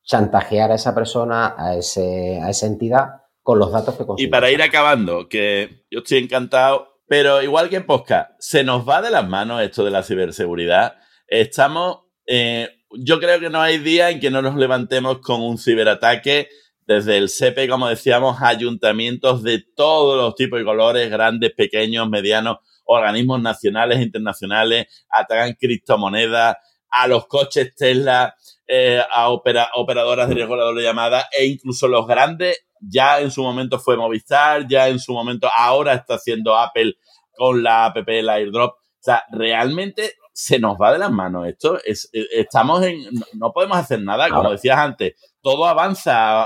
[0.05, 4.29] chantajear a esa persona, a, ese, a esa entidad, con los datos que consigue.
[4.29, 8.89] Y para ir acabando, que yo estoy encantado, pero igual que en Posca, se nos
[8.89, 10.95] va de las manos esto de la ciberseguridad.
[11.27, 15.59] Estamos, eh, yo creo que no hay día en que no nos levantemos con un
[15.59, 16.49] ciberataque
[16.87, 22.59] desde el CP, como decíamos, ayuntamientos de todos los tipos y colores, grandes, pequeños, medianos,
[22.85, 26.57] organismos nacionales e internacionales, atacan criptomonedas,
[26.89, 28.35] a los coches Tesla,
[28.67, 33.79] eh, a operadoras de regulador de llamadas e incluso los grandes, ya en su momento
[33.79, 36.95] fue Movistar, ya en su momento, ahora está haciendo Apple
[37.37, 38.75] con la app, el airdrop.
[38.75, 41.79] O sea, realmente se nos va de las manos esto.
[41.85, 45.15] Es, eh, estamos en, no podemos hacer nada, como decías antes,
[45.47, 46.45] todo avanza,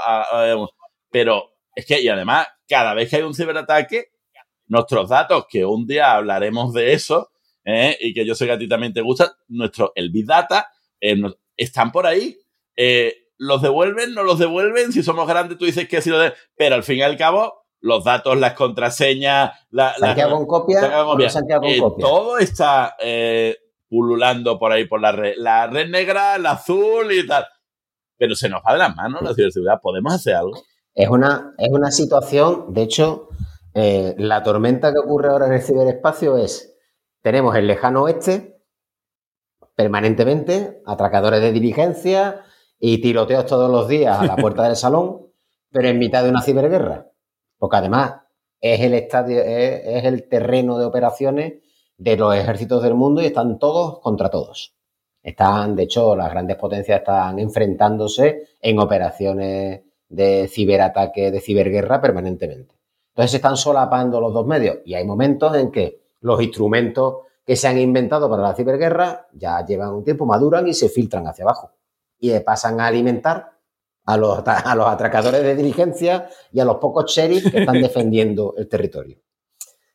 [1.11, 4.11] pero es que, y además, cada vez que hay un ciberataque,
[4.67, 7.31] nuestros datos, que un día hablaremos de eso,
[7.65, 7.97] ¿eh?
[7.99, 10.69] y que yo sé que a ti también te gusta, nuestro, el Big Data,
[11.01, 11.17] eh,
[11.57, 12.37] están por ahí.
[12.77, 16.35] Eh, los devuelven, no los devuelven, si somos grandes tú dices que sí lo de...
[16.55, 20.81] Pero al fin y al cabo, los datos, las contraseñas, la, Santiago con copia,
[21.99, 22.97] todo está
[23.89, 25.37] pululando por ahí por la red.
[25.39, 27.47] La red negra, la azul y tal.
[28.21, 29.81] Pero se nos va de las manos la ciberseguridad.
[29.81, 30.62] ¿Podemos hacer algo?
[30.95, 33.31] Es una, es una situación, de hecho,
[33.73, 36.77] eh, la tormenta que ocurre ahora en el ciberespacio es,
[37.23, 38.62] tenemos el lejano oeste,
[39.75, 42.45] permanentemente, atracadores de diligencia
[42.79, 45.33] y tiroteos todos los días a la puerta del salón,
[45.71, 47.11] pero en mitad de una ciberguerra.
[47.57, 48.16] Porque además
[48.61, 51.55] es el estadio, es, el terreno de operaciones
[51.97, 54.77] de los ejércitos del mundo y están todos contra todos.
[55.23, 62.75] Están, de hecho, las grandes potencias están enfrentándose en operaciones de ciberataque, de ciberguerra permanentemente.
[63.11, 67.57] Entonces se están solapando los dos medios y hay momentos en que los instrumentos que
[67.57, 71.45] se han inventado para la ciberguerra ya llevan un tiempo, maduran y se filtran hacia
[71.45, 71.73] abajo
[72.18, 73.53] y pasan a alimentar
[74.05, 78.55] a los, a los atracadores de diligencia y a los pocos sheriffs que están defendiendo
[78.57, 79.18] el territorio.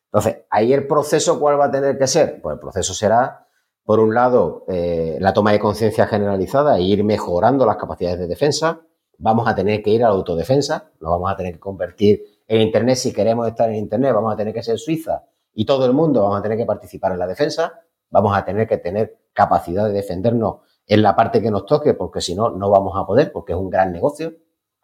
[0.06, 2.42] Entonces, ahí el proceso, ¿cuál va a tener que ser?
[2.42, 3.45] Pues el proceso será,
[3.86, 8.26] por un lado, eh, la toma de conciencia generalizada e ir mejorando las capacidades de
[8.26, 8.82] defensa,
[9.20, 12.62] vamos a tener que ir a la autodefensa, nos vamos a tener que convertir en
[12.62, 15.24] Internet si queremos estar en Internet, vamos a tener que ser Suiza
[15.54, 17.80] y todo el mundo vamos a tener que participar en la defensa,
[18.10, 22.22] vamos a tener que tener capacidad de defendernos en la parte que nos toque, porque
[22.22, 24.34] si no, no vamos a poder, porque es un gran negocio.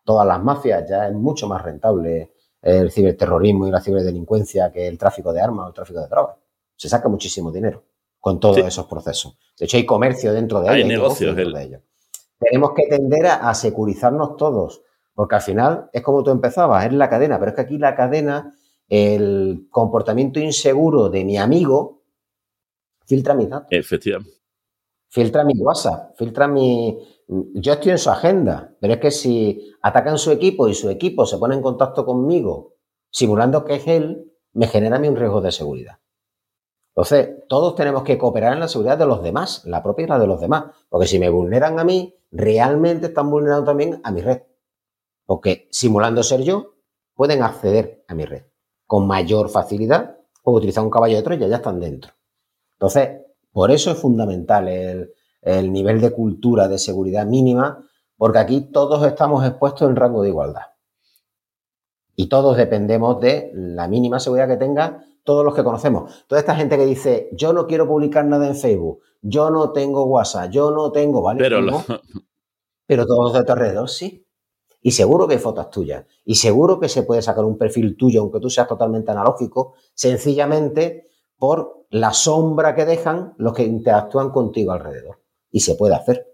[0.04, 4.98] Todas las mafias ya es mucho más rentable el ciberterrorismo y la ciberdelincuencia que el
[4.98, 6.38] tráfico de armas o el tráfico de drogas.
[6.76, 7.84] Se saca muchísimo dinero
[8.22, 9.38] con todos esos procesos.
[9.60, 10.76] De hecho, hay comercio dentro de ellos.
[10.76, 11.82] Hay, negocios dentro de ellos
[12.42, 14.82] tenemos que tender a, securizarnos todos,
[15.14, 17.96] porque al final es como tú empezabas, es la cadena, pero es que aquí la
[17.96, 18.56] cadena,
[18.90, 22.02] el comportamiento inseguro de mi amigo,
[23.06, 23.68] filtra mis datos.
[23.70, 24.38] Efectivamente.
[25.08, 26.98] Filtra mi WhatsApp, filtra mi...
[27.28, 31.26] Yo estoy en su agenda, pero es que si atacan su equipo y su equipo
[31.26, 32.76] se pone en contacto conmigo
[33.10, 36.00] simulando que es él, me genera a mí un riesgo de seguridad.
[37.02, 40.20] Entonces, todos tenemos que cooperar en la seguridad de los demás, la propia y la
[40.20, 40.66] de los demás.
[40.88, 44.44] Porque si me vulneran a mí, realmente están vulnerando también a mi red.
[45.26, 46.76] Porque simulando ser yo,
[47.16, 48.44] pueden acceder a mi red
[48.86, 52.12] con mayor facilidad, o utilizar un caballo de Troya, ya están dentro.
[52.74, 53.22] Entonces,
[53.52, 57.84] por eso es fundamental el, el nivel de cultura de seguridad mínima,
[58.16, 60.68] porque aquí todos estamos expuestos en rango de igualdad.
[62.16, 66.26] Y todos dependemos de la mínima seguridad que tenga todos los que conocemos.
[66.28, 70.06] Toda esta gente que dice, yo no quiero publicar nada en Facebook, yo no tengo
[70.06, 71.40] WhatsApp, yo no tengo, ¿vale?
[71.40, 71.60] Pero,
[72.88, 74.26] Pero todos de tu alrededor sí.
[74.82, 76.06] Y seguro que hay fotos tuyas.
[76.26, 81.06] Y seguro que se puede sacar un perfil tuyo, aunque tú seas totalmente analógico, sencillamente
[81.38, 85.22] por la sombra que dejan los que interactúan contigo alrededor.
[85.52, 86.28] Y se puede hacer.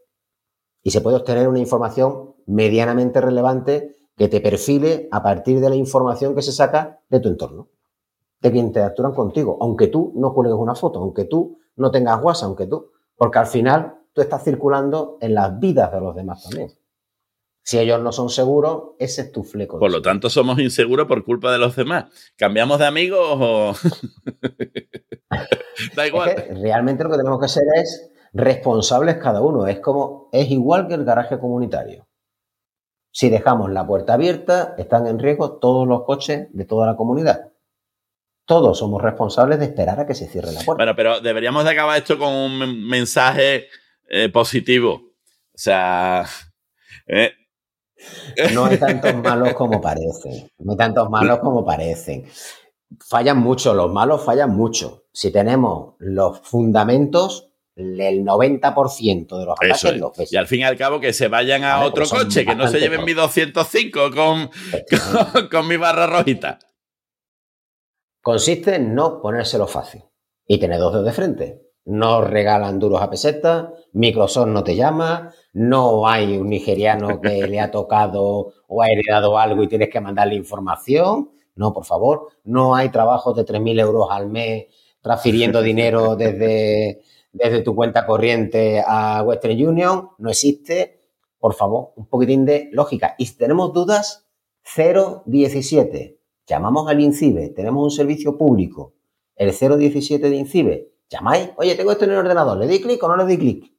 [0.81, 5.75] Y se puede obtener una información medianamente relevante que te perfile a partir de la
[5.75, 7.69] información que se saca de tu entorno
[8.39, 12.47] de que interactúan contigo, aunque tú no cuelgues una foto, aunque tú no tengas WhatsApp,
[12.47, 16.71] aunque tú, porque al final tú estás circulando en las vidas de los demás también.
[17.63, 19.77] Si ellos no son seguros, ese es tu fleco.
[19.77, 22.05] Por lo tanto, somos inseguros por culpa de los demás.
[22.37, 23.73] ¿Cambiamos de amigos o...?
[25.95, 26.33] da igual.
[26.61, 29.67] realmente lo que tenemos que ser es responsables cada uno.
[29.67, 32.07] Es como, es igual que el garaje comunitario.
[33.11, 37.51] Si dejamos la puerta abierta, están en riesgo todos los coches de toda la comunidad
[38.47, 40.83] todos somos responsables de esperar a que se cierre la puerta.
[40.83, 43.67] Bueno, pero deberíamos de acabar esto con un mensaje
[44.09, 44.93] eh, positivo.
[44.93, 46.25] O sea...
[47.05, 47.33] Eh.
[48.53, 50.49] No hay tantos malos como parecen.
[50.59, 52.25] No hay tantos malos como parecen.
[53.05, 55.03] Fallan mucho, los malos fallan mucho.
[55.11, 60.77] Si tenemos los fundamentos, el 90% de los ataques los Y al fin y al
[60.77, 64.49] cabo que se vayan a otro coche, que no se lleven mi 205 con,
[65.51, 66.59] con mi barra rojita.
[68.27, 70.03] Consiste en no ponérselo fácil
[70.45, 71.61] y tener dos dedos de frente.
[71.85, 77.61] No regalan duros a pesetas, Microsoft no te llama, no hay un nigeriano que le
[77.61, 81.31] ha tocado o ha heredado algo y tienes que mandarle información.
[81.55, 84.65] No, por favor, no hay trabajos de 3.000 euros al mes
[84.99, 90.09] transfiriendo dinero desde, desde tu cuenta corriente a Western Union.
[90.17, 90.99] No existe.
[91.39, 93.15] Por favor, un poquitín de lógica.
[93.17, 94.27] Y si tenemos dudas,
[94.75, 96.16] 017
[96.47, 98.93] llamamos al INCIBE, tenemos un servicio público,
[99.35, 103.07] el 017 de INCIBE, llamáis, oye, tengo esto en el ordenador, ¿le di clic o
[103.07, 103.71] no le di clic?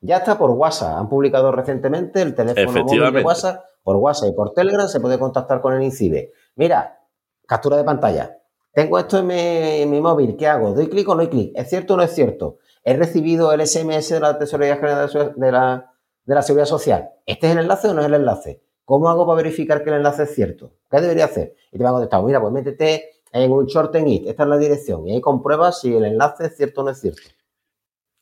[0.00, 4.32] Ya está por WhatsApp, han publicado recientemente el teléfono móvil de WhatsApp, por WhatsApp y
[4.32, 6.32] por Telegram se puede contactar con el INCIBE.
[6.54, 7.00] Mira,
[7.46, 8.38] captura de pantalla,
[8.72, 10.72] tengo esto en mi, móvil, ¿qué hago?
[10.72, 11.52] ¿Doy clic o no doy clic?
[11.56, 12.58] ¿Es cierto o no es cierto?
[12.84, 15.92] ¿He recibido el SMS de la Tesorería General de la,
[16.24, 17.10] de la Seguridad Social?
[17.26, 18.62] ¿Este es el enlace o no es el enlace?
[18.88, 20.72] ¿Cómo hago para verificar que el enlace es cierto?
[20.90, 21.54] ¿Qué debería hacer?
[21.70, 24.48] Y te van a contestar, mira, pues métete en un short en it, esta es
[24.48, 27.20] la dirección, y ahí compruebas si el enlace es cierto o no es cierto.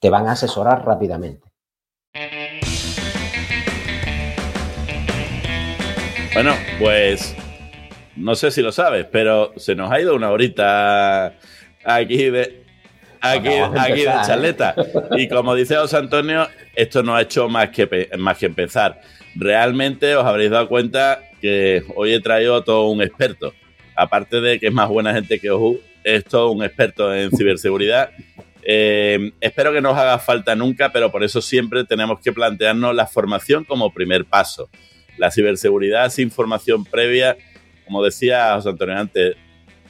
[0.00, 1.48] Te van a asesorar rápidamente.
[6.34, 7.36] Bueno, pues
[8.16, 11.26] no sé si lo sabes, pero se nos ha ido una horita
[11.84, 12.64] aquí de
[13.20, 14.20] aquí, aquí de ¿eh?
[14.26, 14.74] charleta.
[15.12, 19.00] Y como dice José Antonio, esto no ha hecho más que, más que empezar.
[19.36, 23.52] Realmente os habréis dado cuenta que hoy he traído a todo un experto
[23.96, 28.10] aparte de que es más buena gente que Oju, es todo un experto en ciberseguridad.
[28.62, 32.94] Eh, espero que no os haga falta nunca, pero por eso siempre tenemos que plantearnos
[32.94, 34.68] la formación como primer paso.
[35.16, 37.36] La ciberseguridad sin formación previa,
[37.86, 39.36] como decía José Antonio antes,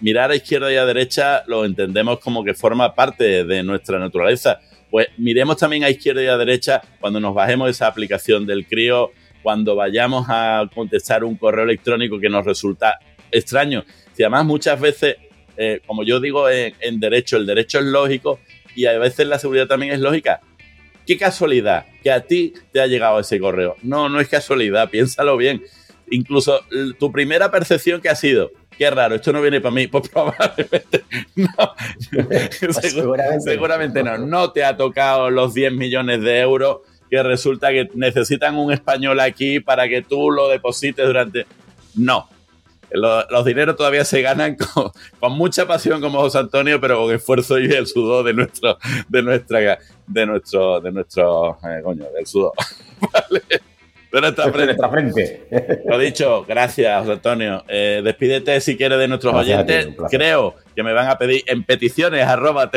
[0.01, 4.61] mirar a izquierda y a derecha lo entendemos como que forma parte de nuestra naturaleza.
[4.90, 9.11] Pues miremos también a izquierda y a derecha cuando nos bajemos esa aplicación del CRIO,
[9.47, 12.99] cuando vayamos a contestar un correo electrónico que nos resulta
[13.30, 13.84] extraño.
[14.12, 15.18] Si además muchas veces,
[15.57, 18.40] eh, como yo digo en, derecho, el derecho es lógico
[18.74, 20.40] y a veces la seguridad también es lógica.
[21.07, 23.76] Qué casualidad que a ti te ha llegado ese correo.
[23.84, 25.62] No, no es casualidad, piénsalo bien.
[26.11, 26.62] Incluso
[26.99, 29.86] tu primera percepción que ha sido, qué raro, esto no viene para mí.
[29.92, 31.05] Pues probablemente
[31.36, 31.47] no.
[32.28, 34.18] Pues seguramente, seguramente no.
[34.18, 36.78] No te ha tocado los 10 millones de euros
[37.11, 41.46] que resulta que necesitan un español aquí para que tú lo deposites durante...
[41.94, 42.28] No,
[42.90, 44.57] los, dineros todavía se ganan
[45.20, 48.78] con, mucha pasión como José Antonio, pero con esfuerzo y el sudor de nuestro,
[49.09, 52.52] de nuestra, de nuestro, de nuestro, eh, coño, del sudor.
[53.00, 53.42] ¿Vale?
[54.12, 55.46] De nuestra frente.
[55.84, 57.64] Lo dicho, gracias, José Antonio.
[57.68, 59.88] Eh, despídete si quieres de nuestros oyentes.
[60.09, 62.70] Creo que me van a pedir en peticiones arroba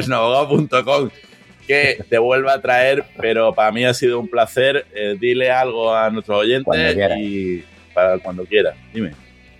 [1.69, 4.87] que te vuelva a traer, pero para mí ha sido un placer.
[4.95, 7.63] Eh, dile algo a nuestros oyentes y
[7.93, 8.75] para cuando quieras.
[8.91, 9.11] Dime.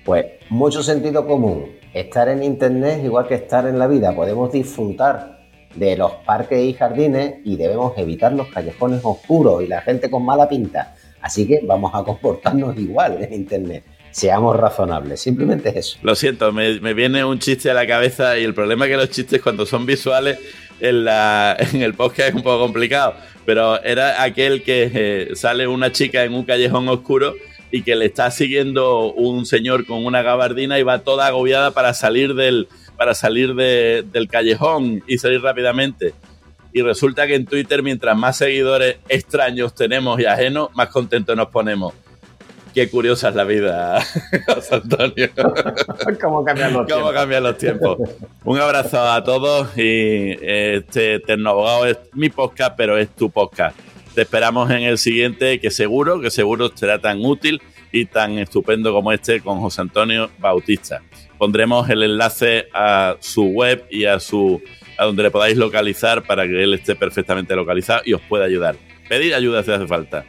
[0.03, 1.68] Pues mucho sentido común.
[1.93, 4.16] Estar en Internet es igual que estar en la vida.
[4.16, 5.41] Podemos disfrutar
[5.76, 10.26] de los parques y jardines y debemos evitar los callejones oscuros y la gente con
[10.26, 10.95] mala pinta.
[11.22, 13.84] Así que vamos a comportarnos igual en Internet.
[14.10, 15.99] Seamos razonables, simplemente es eso.
[16.01, 19.10] Lo siento, me, viene un chiste a la cabeza y el problema es que los
[19.12, 20.39] chistes cuando son visuales
[20.80, 23.15] en, la, en el podcast es un poco complicado.
[23.45, 27.36] Pero era aquel que eh, sale una chica en un callejón oscuro
[27.71, 31.93] y que le está siguiendo un señor con una gabardina y va toda agobiada para
[31.93, 32.67] salir del,
[32.97, 36.13] para salir del callejón y salir rápidamente.
[36.73, 41.49] Y resulta que en Twitter, mientras más seguidores extraños tenemos y ajenos, más contentos nos
[41.49, 41.93] ponemos.
[42.80, 44.01] Qué curiosa es la vida,
[44.47, 45.30] José Antonio.
[46.21, 47.97] ¿Cómo cambian los ¿Cómo cambian los tiempos?
[48.45, 53.77] Un abrazo a todos y este Tecnoabogado es mi podcast, pero es tu podcast.
[54.15, 57.61] Te esperamos en el siguiente, que seguro, que seguro será tan útil
[57.91, 61.01] y tan estupendo como este con José Antonio Bautista.
[61.38, 64.61] Pondremos el enlace a su web y a su
[64.97, 68.77] a donde le podáis localizar para que él esté perfectamente localizado y os pueda ayudar.
[69.09, 70.23] Pedir ayuda si hace falta.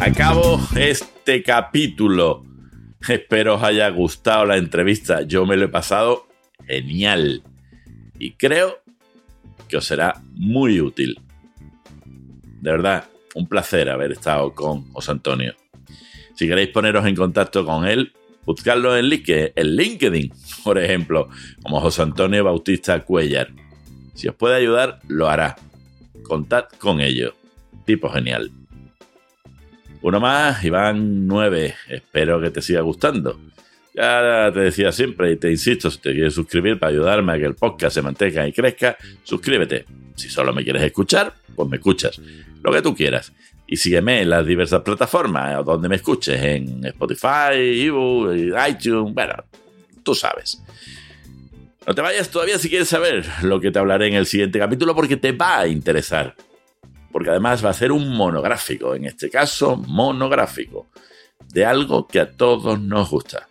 [0.00, 2.44] Acabo este capítulo.
[3.08, 5.22] Espero os haya gustado la entrevista.
[5.22, 6.26] Yo me lo he pasado
[6.66, 7.42] genial.
[8.18, 8.82] Y creo
[9.66, 11.20] que os será muy útil.
[12.60, 13.04] De verdad,
[13.34, 15.54] un placer haber estado con José Antonio.
[16.34, 18.12] Si queréis poneros en contacto con él,
[18.44, 20.32] buscarlo en LinkedIn,
[20.64, 21.28] por ejemplo,
[21.62, 23.50] como José Antonio Bautista Cuellar.
[24.14, 25.56] Si os puede ayudar, lo hará.
[26.22, 27.34] Contad con ellos.
[27.84, 28.50] Tipo genial.
[30.02, 31.74] Uno más, Iván 9.
[31.88, 33.38] Espero que te siga gustando.
[33.94, 37.44] Ya te decía siempre y te insisto, si te quieres suscribir para ayudarme a que
[37.44, 39.84] el podcast se mantenga y crezca, suscríbete.
[40.16, 42.20] Si solo me quieres escuchar, pues me escuchas.
[42.62, 43.32] Lo que tú quieras.
[43.66, 49.34] Y sígueme en las diversas plataformas donde me escuches, en Spotify, iTunes, bueno,
[50.02, 50.62] tú sabes.
[51.86, 54.94] No te vayas todavía si quieres saber lo que te hablaré en el siguiente capítulo
[54.94, 56.34] porque te va a interesar
[57.14, 60.88] porque además va a ser un monográfico, en este caso monográfico,
[61.52, 63.48] de algo que a todos nos gusta.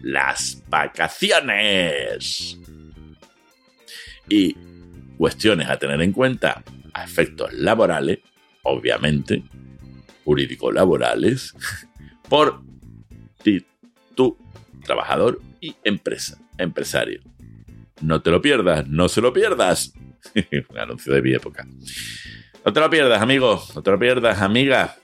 [0.00, 2.58] Las vacaciones.
[4.28, 4.56] Y
[5.16, 8.18] cuestiones a tener en cuenta a efectos laborales,
[8.64, 9.44] obviamente,
[10.24, 11.54] jurídico-laborales,
[12.28, 12.64] por
[13.44, 13.75] titularidad.
[14.86, 17.20] Trabajador y empresa, empresario.
[18.00, 19.92] No te lo pierdas, no se lo pierdas.
[20.70, 21.66] Un anuncio de mi época.
[22.64, 24.96] No te lo pierdas, amigo, no te lo pierdas, amiga.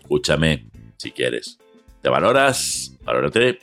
[0.00, 0.66] Escúchame,
[0.96, 1.58] si quieres.
[2.02, 2.96] ¿Te valoras?
[3.02, 3.60] Valórate.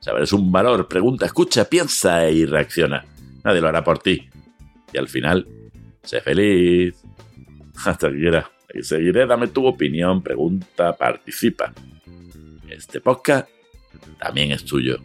[0.00, 0.88] Saber es un valor.
[0.88, 3.04] Pregunta, escucha, piensa y reacciona.
[3.44, 4.28] Nadie lo hará por ti.
[4.92, 5.46] Y al final,
[6.02, 6.94] sé feliz.
[7.84, 8.50] Hasta que quiera.
[8.72, 11.72] Y seguiré, dame tu opinión, pregunta, participa.
[12.68, 13.48] Este podcast
[14.18, 14.98] también es tuyo.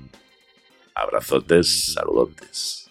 [0.96, 2.90] Abrazotes, saludotes.